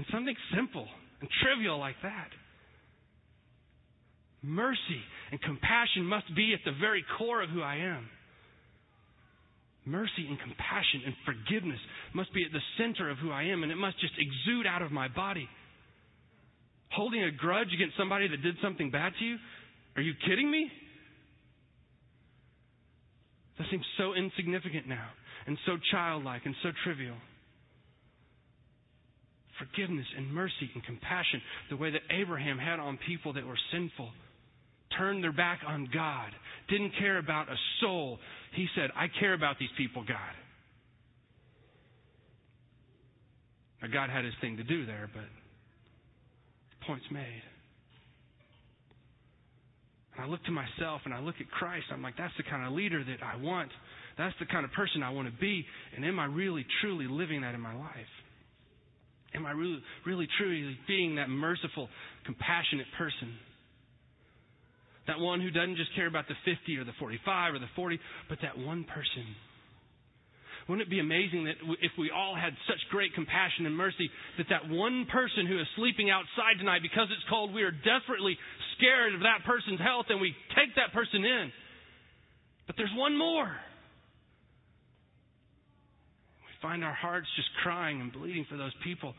And 0.00 0.06
something 0.10 0.36
simple 0.56 0.88
and 1.20 1.28
trivial 1.44 1.78
like 1.78 1.96
that. 2.02 2.32
Mercy 4.40 5.02
and 5.30 5.38
compassion 5.42 6.06
must 6.08 6.24
be 6.34 6.54
at 6.54 6.60
the 6.64 6.72
very 6.80 7.04
core 7.18 7.42
of 7.42 7.50
who 7.50 7.60
I 7.60 7.76
am. 7.76 8.08
Mercy 9.84 10.24
and 10.26 10.40
compassion 10.40 11.04
and 11.04 11.14
forgiveness 11.28 11.78
must 12.14 12.32
be 12.32 12.42
at 12.46 12.50
the 12.50 12.64
center 12.78 13.10
of 13.10 13.18
who 13.18 13.30
I 13.30 13.52
am, 13.52 13.62
and 13.62 13.70
it 13.70 13.76
must 13.76 14.00
just 14.00 14.14
exude 14.16 14.66
out 14.66 14.80
of 14.80 14.90
my 14.90 15.08
body. 15.08 15.46
Holding 16.92 17.22
a 17.22 17.30
grudge 17.30 17.68
against 17.74 17.98
somebody 17.98 18.26
that 18.26 18.40
did 18.40 18.54
something 18.62 18.90
bad 18.90 19.12
to 19.18 19.24
you? 19.26 19.36
Are 19.96 20.02
you 20.02 20.14
kidding 20.26 20.50
me? 20.50 20.72
That 23.58 23.66
seems 23.70 23.84
so 23.98 24.14
insignificant 24.14 24.88
now, 24.88 25.08
and 25.46 25.58
so 25.66 25.76
childlike, 25.92 26.46
and 26.46 26.54
so 26.62 26.70
trivial. 26.84 27.16
Forgiveness 29.60 30.06
and 30.16 30.32
mercy 30.32 30.70
and 30.74 30.82
compassion 30.84 31.40
the 31.70 31.76
way 31.76 31.90
that 31.90 32.02
Abraham 32.10 32.58
had 32.58 32.80
on 32.80 32.98
people 33.06 33.32
that 33.34 33.46
were 33.46 33.58
sinful. 33.72 34.10
Turned 34.98 35.22
their 35.22 35.32
back 35.32 35.60
on 35.66 35.88
God. 35.92 36.30
Didn't 36.68 36.92
care 36.98 37.18
about 37.18 37.48
a 37.48 37.56
soul. 37.80 38.18
He 38.54 38.66
said, 38.74 38.90
I 38.96 39.06
care 39.20 39.34
about 39.34 39.56
these 39.60 39.70
people, 39.78 40.02
God. 40.02 40.34
Now, 43.82 43.88
God 43.92 44.10
had 44.10 44.24
his 44.24 44.34
thing 44.40 44.56
to 44.56 44.64
do 44.64 44.84
there, 44.84 45.08
but 45.12 45.24
the 45.24 46.86
point's 46.86 47.06
made. 47.10 47.42
And 50.16 50.24
I 50.24 50.28
look 50.28 50.42
to 50.44 50.52
myself 50.52 51.02
and 51.04 51.14
I 51.14 51.20
look 51.20 51.36
at 51.40 51.50
Christ. 51.50 51.86
I'm 51.92 52.02
like, 52.02 52.16
that's 52.18 52.34
the 52.36 52.42
kind 52.42 52.66
of 52.66 52.72
leader 52.72 53.02
that 53.02 53.24
I 53.24 53.36
want. 53.36 53.70
That's 54.18 54.34
the 54.38 54.46
kind 54.46 54.64
of 54.64 54.72
person 54.72 55.02
I 55.02 55.10
want 55.10 55.32
to 55.32 55.40
be. 55.40 55.64
And 55.96 56.04
am 56.04 56.18
I 56.18 56.26
really, 56.26 56.66
truly 56.82 57.06
living 57.06 57.40
that 57.42 57.54
in 57.54 57.60
my 57.60 57.74
life? 57.74 58.12
Am 59.34 59.46
I 59.46 59.52
really, 59.52 59.82
really, 60.06 60.26
truly 60.38 60.76
being 60.88 61.16
that 61.16 61.28
merciful, 61.28 61.88
compassionate 62.26 62.86
person? 62.98 63.38
That 65.06 65.18
one 65.18 65.40
who 65.40 65.50
doesn't 65.50 65.76
just 65.76 65.94
care 65.94 66.06
about 66.06 66.26
the 66.28 66.34
50 66.44 66.76
or 66.76 66.84
the 66.84 66.94
45 66.98 67.54
or 67.54 67.58
the 67.58 67.70
40, 67.76 67.98
but 68.28 68.38
that 68.42 68.58
one 68.58 68.84
person. 68.84 69.26
Wouldn't 70.68 70.86
it 70.86 70.90
be 70.90 71.00
amazing 71.00 71.50
that 71.50 71.58
if 71.82 71.90
we 71.98 72.10
all 72.14 72.36
had 72.36 72.54
such 72.68 72.78
great 72.90 73.14
compassion 73.14 73.66
and 73.66 73.74
mercy, 73.74 74.10
that 74.38 74.46
that 74.50 74.68
one 74.70 75.06
person 75.10 75.46
who 75.46 75.58
is 75.58 75.66
sleeping 75.74 76.10
outside 76.10 76.58
tonight 76.58 76.82
because 76.82 77.08
it's 77.10 77.26
cold, 77.30 77.54
we 77.54 77.62
are 77.62 77.74
desperately 77.74 78.38
scared 78.78 79.14
of 79.14 79.26
that 79.26 79.42
person's 79.46 79.80
health 79.80 80.06
and 80.10 80.20
we 80.20 80.34
take 80.54 80.74
that 80.76 80.92
person 80.92 81.24
in. 81.24 81.50
But 82.66 82.76
there's 82.76 82.94
one 82.94 83.18
more 83.18 83.50
find 86.62 86.84
our 86.84 86.94
hearts 86.94 87.26
just 87.36 87.48
crying 87.62 88.00
and 88.00 88.12
bleeding 88.12 88.46
for 88.50 88.56
those 88.56 88.74
people 88.84 89.14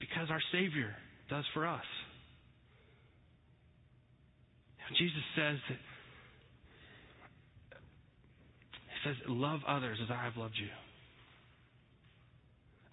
because 0.00 0.28
our 0.30 0.42
Savior 0.52 0.94
does 1.30 1.44
for 1.54 1.66
us. 1.66 1.84
Jesus 4.98 5.24
says 5.36 5.56
that 5.70 5.78
He 8.90 9.08
says, 9.08 9.16
Love 9.26 9.60
others 9.66 9.98
as 10.02 10.10
I 10.10 10.24
have 10.24 10.36
loved 10.36 10.54
you. 10.60 10.68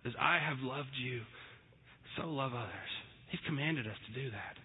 As 0.05 0.13
I 0.19 0.39
have 0.39 0.59
loved 0.61 0.95
you, 1.03 1.21
so 2.15 2.27
love 2.27 2.53
others. 2.53 2.91
He's 3.29 3.41
commanded 3.45 3.85
us 3.85 3.97
to 4.07 4.23
do 4.23 4.31
that. 4.31 4.55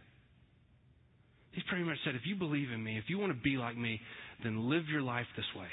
He's 1.50 1.64
pretty 1.68 1.84
much 1.84 1.98
said, 2.04 2.14
if 2.14 2.22
you 2.24 2.36
believe 2.36 2.70
in 2.70 2.82
me, 2.82 2.98
if 2.98 3.04
you 3.08 3.18
want 3.18 3.32
to 3.32 3.42
be 3.42 3.56
like 3.56 3.76
me, 3.76 4.00
then 4.42 4.70
live 4.70 4.84
your 4.88 5.02
life 5.02 5.26
this 5.36 5.46
way 5.56 5.68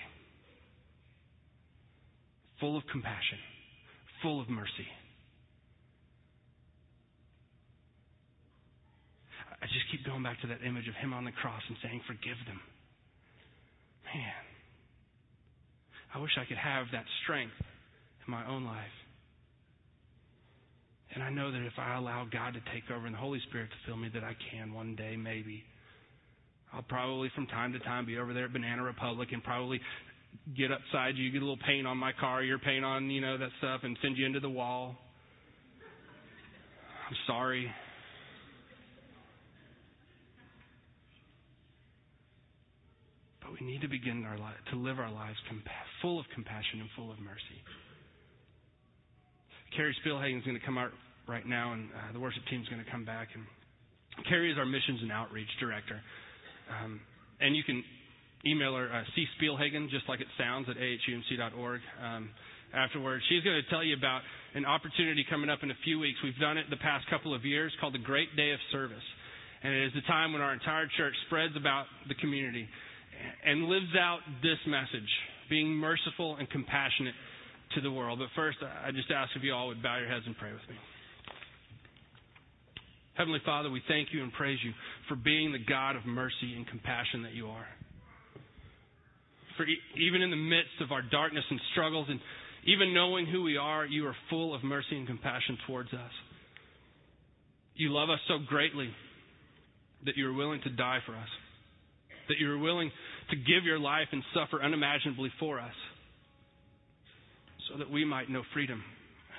full 2.62 2.78
of 2.78 2.84
compassion, 2.92 3.42
full 4.22 4.40
of 4.40 4.48
mercy. 4.48 4.88
I 9.62 9.66
just 9.66 9.86
keep 9.92 10.06
going 10.06 10.24
back 10.24 10.40
to 10.42 10.48
that 10.48 10.64
image 10.66 10.88
of 10.88 10.96
him 10.96 11.14
on 11.14 11.26
the 11.26 11.32
cross 11.32 11.62
and 11.68 11.78
saying, 11.84 12.02
Forgive 12.08 12.38
them. 12.48 12.62
Man, 14.14 14.44
I 16.16 16.20
wish 16.20 16.32
I 16.40 16.46
could 16.46 16.58
have 16.58 16.88
that 16.94 17.06
strength 17.24 17.54
in 17.60 18.32
my 18.32 18.48
own 18.48 18.66
life. 18.66 18.96
And 21.14 21.24
I 21.24 21.30
know 21.30 21.52
that 21.52 21.62
if 21.62 21.74
I 21.78 21.98
allow 21.98 22.26
God 22.32 22.54
to 22.54 22.62
take 22.74 22.90
over 22.90 23.06
and 23.06 23.14
the 23.14 23.20
Holy 23.20 23.42
Spirit 23.50 23.70
to 23.70 23.80
fill 23.86 23.98
me, 23.98 24.10
that 24.14 24.24
I 24.24 24.36
can 24.50 24.74
one 24.74 24.96
day, 24.96 25.18
maybe. 25.18 25.64
I'll 26.74 26.84
probably 26.84 27.30
from 27.36 27.48
time 27.48 27.74
to 27.74 27.80
time 27.80 28.06
be 28.06 28.18
over 28.18 28.34
there 28.34 28.46
at 28.46 28.54
Banana 28.54 28.82
Republic 28.82 29.30
and 29.34 29.44
probably 29.44 29.82
get 30.56 30.72
upside 30.72 31.16
you, 31.18 31.32
get 31.32 31.42
a 31.42 31.46
little 31.46 31.64
paint 31.66 31.88
on 31.88 31.98
my 31.98 32.12
car, 32.20 32.44
your 32.44 32.60
paint 32.60 32.84
on, 32.84 33.10
you 33.10 33.22
know, 33.22 33.38
that 33.38 33.50
stuff, 33.60 33.82
and 33.84 33.98
send 34.02 34.18
you 34.18 34.26
into 34.26 34.40
the 34.40 34.50
wall. 34.50 34.96
I'm 37.10 37.16
sorry. 37.28 37.70
But 43.42 43.52
we 43.60 43.66
need 43.66 43.82
to 43.82 43.88
begin 43.88 44.26
our 44.26 44.38
life, 44.38 44.56
to 44.72 44.78
live 44.78 45.00
our 45.00 45.12
lives 45.12 45.38
full 46.02 46.20
of 46.20 46.26
compassion 46.34 46.80
and 46.80 46.90
full 46.96 47.12
of 47.12 47.20
mercy. 47.20 47.60
Carrie 49.76 49.96
Spielhagen 50.04 50.40
is 50.40 50.46
going 50.46 50.60
to 50.60 50.66
come 50.66 50.78
out 50.78 50.92
right 51.28 51.46
now, 51.46 51.74
and 51.74 51.90
uh, 51.92 52.14
the 52.14 52.20
worship 52.20 52.44
team 52.50 52.62
is 52.62 52.68
going 52.68 52.84
to 52.84 52.92
come 52.92 53.06
back. 53.06 53.30
And 53.34 53.46
Carrie 54.28 54.52
is 54.52 54.58
our 54.58 54.66
missions 54.66 55.00
and 55.02 55.12
outreach 55.12 55.48
director. 55.60 56.02
Um, 56.68 57.00
and 57.40 57.56
you 57.56 57.64
can 57.64 57.84
email 58.46 58.76
her, 58.76 58.92
uh, 58.92 59.04
C. 59.16 59.26
Spielhagen, 59.38 59.90
just 59.90 60.08
like 60.10 60.22
it 60.22 60.28
sounds, 60.38 60.68
at 60.70 60.78
ahumc.org. 60.78 61.82
Um, 62.04 62.30
afterwards, 62.74 63.24
she's 63.30 63.44
going 63.44 63.62
to 63.62 63.70
tell 63.70 63.84
you 63.84 63.96
about 63.96 64.22
an 64.56 64.66
opportunity 64.66 65.26
coming 65.30 65.50
up 65.50 65.60
in 65.64 65.72
a 65.72 65.80
few 65.84 66.00
weeks. 66.00 66.18
We've 66.24 66.38
done 66.40 66.58
it 66.58 66.66
the 66.70 66.78
past 66.78 67.06
couple 67.10 67.36
of 67.36 67.46
years 67.46 67.72
called 67.80 67.94
the 67.94 68.04
Great 68.04 68.36
Day 68.36 68.52
of 68.52 68.60
Service. 68.72 69.04
And 69.64 69.74
it 69.74 69.86
is 69.88 69.94
the 69.94 70.02
time 70.08 70.34
when 70.34 70.42
our 70.42 70.54
entire 70.54 70.88
church 70.98 71.14
spreads 71.28 71.54
about 71.56 71.86
the 72.08 72.16
community 72.16 72.68
and 73.46 73.66
lives 73.66 73.94
out 74.00 74.20
this 74.42 74.58
message, 74.66 75.10
being 75.50 75.68
merciful 75.68 76.38
and 76.38 76.50
compassionate 76.50 77.14
to 77.76 77.82
the 77.82 77.92
world. 77.92 78.20
But 78.20 78.30
first, 78.36 78.58
I 78.64 78.92
just 78.92 79.12
ask 79.12 79.30
if 79.36 79.44
you 79.44 79.54
all 79.54 79.68
would 79.68 79.84
bow 79.84 79.98
your 80.00 80.10
heads 80.10 80.26
and 80.26 80.36
pray 80.36 80.52
with 80.52 80.66
me. 80.68 80.76
Heavenly 83.14 83.42
Father, 83.46 83.70
we 83.70 83.84
thank 83.88 84.10
you 84.12 84.24
and 84.24 84.34
praise 84.34 84.58
you 84.64 84.72
for 85.08 85.16
being 85.16 85.52
the 85.52 85.60
God 85.60 85.96
of 85.96 86.06
mercy 86.08 86.56
and 86.56 86.66
compassion 86.68 87.22
that 87.22 87.34
you 87.34 87.48
are 87.48 87.68
for 89.62 90.00
even 90.00 90.22
in 90.22 90.32
the 90.32 90.36
midst 90.36 90.82
of 90.82 90.92
our 90.92 91.02
darkness 91.02 91.44
and 91.50 91.60
struggles, 91.72 92.08
and 92.10 92.20
even 92.66 92.94
knowing 92.94 93.26
who 93.26 93.44
we 93.44 93.58
are, 93.58 93.86
you 93.86 94.08
are 94.08 94.16
full 94.30 94.56
of 94.56 94.64
mercy 94.64 94.98
and 94.98 95.08
compassion 95.08 95.58
towards 95.68 95.94
us. 95.94 96.12
You 97.76 97.90
love 97.90 98.10
us 98.10 98.20
so 98.28 98.38
greatly 98.48 98.90
that 100.06 100.18
you 100.18 100.28
are 100.28 100.34
willing 100.34 100.62
to 100.64 100.70
die 100.70 101.00
for 101.06 101.14
us, 101.14 101.28
that 102.28 102.38
you 102.40 102.52
are 102.52 102.58
willing 102.58 102.92
to 103.30 103.36
give 103.36 103.64
your 103.64 103.80
life 103.80 104.08
and 104.12 104.24
suffer 104.34 104.64
unimaginably 104.64 105.32
for 105.40 105.60
us, 105.60 105.74
so 107.70 107.78
that 107.78 107.90
we 107.90 108.04
might 108.04 108.30
know 108.30 108.42
freedom 108.54 108.84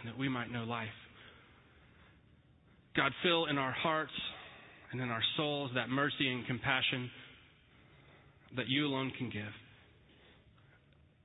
and 0.00 0.08
that 0.10 0.18
we 0.18 0.28
might 0.28 0.50
know 0.50 0.64
life. 0.64 0.88
God, 2.96 3.12
fill 3.22 3.46
in 3.46 3.58
our 3.58 3.72
hearts 3.72 4.12
and 4.92 5.00
in 5.00 5.08
our 5.08 5.22
souls 5.36 5.70
that 5.74 5.88
mercy 5.88 6.30
and 6.30 6.46
compassion 6.46 7.10
that 8.56 8.68
you 8.68 8.86
alone 8.86 9.12
can 9.18 9.30
give 9.30 9.52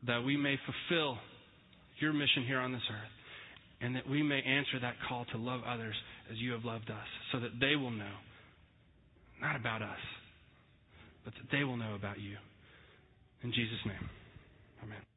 that 0.07 0.23
we 0.23 0.37
may 0.37 0.55
fulfill 0.65 1.17
your 1.99 2.13
mission 2.13 2.45
here 2.45 2.59
on 2.59 2.71
this 2.71 2.81
earth 2.89 3.17
and 3.81 3.95
that 3.95 4.09
we 4.09 4.23
may 4.23 4.41
answer 4.41 4.79
that 4.81 4.95
call 5.07 5.25
to 5.31 5.37
love 5.37 5.61
others 5.67 5.95
as 6.31 6.37
you 6.37 6.51
have 6.51 6.65
loved 6.65 6.89
us 6.89 7.07
so 7.31 7.39
that 7.39 7.51
they 7.59 7.75
will 7.75 7.91
know 7.91 8.15
not 9.41 9.55
about 9.55 9.81
us, 9.81 9.99
but 11.23 11.33
that 11.33 11.55
they 11.55 11.63
will 11.63 11.77
know 11.77 11.93
about 11.93 12.19
you. 12.19 12.37
In 13.43 13.51
Jesus' 13.51 13.85
name, 13.85 14.09
amen. 14.83 15.16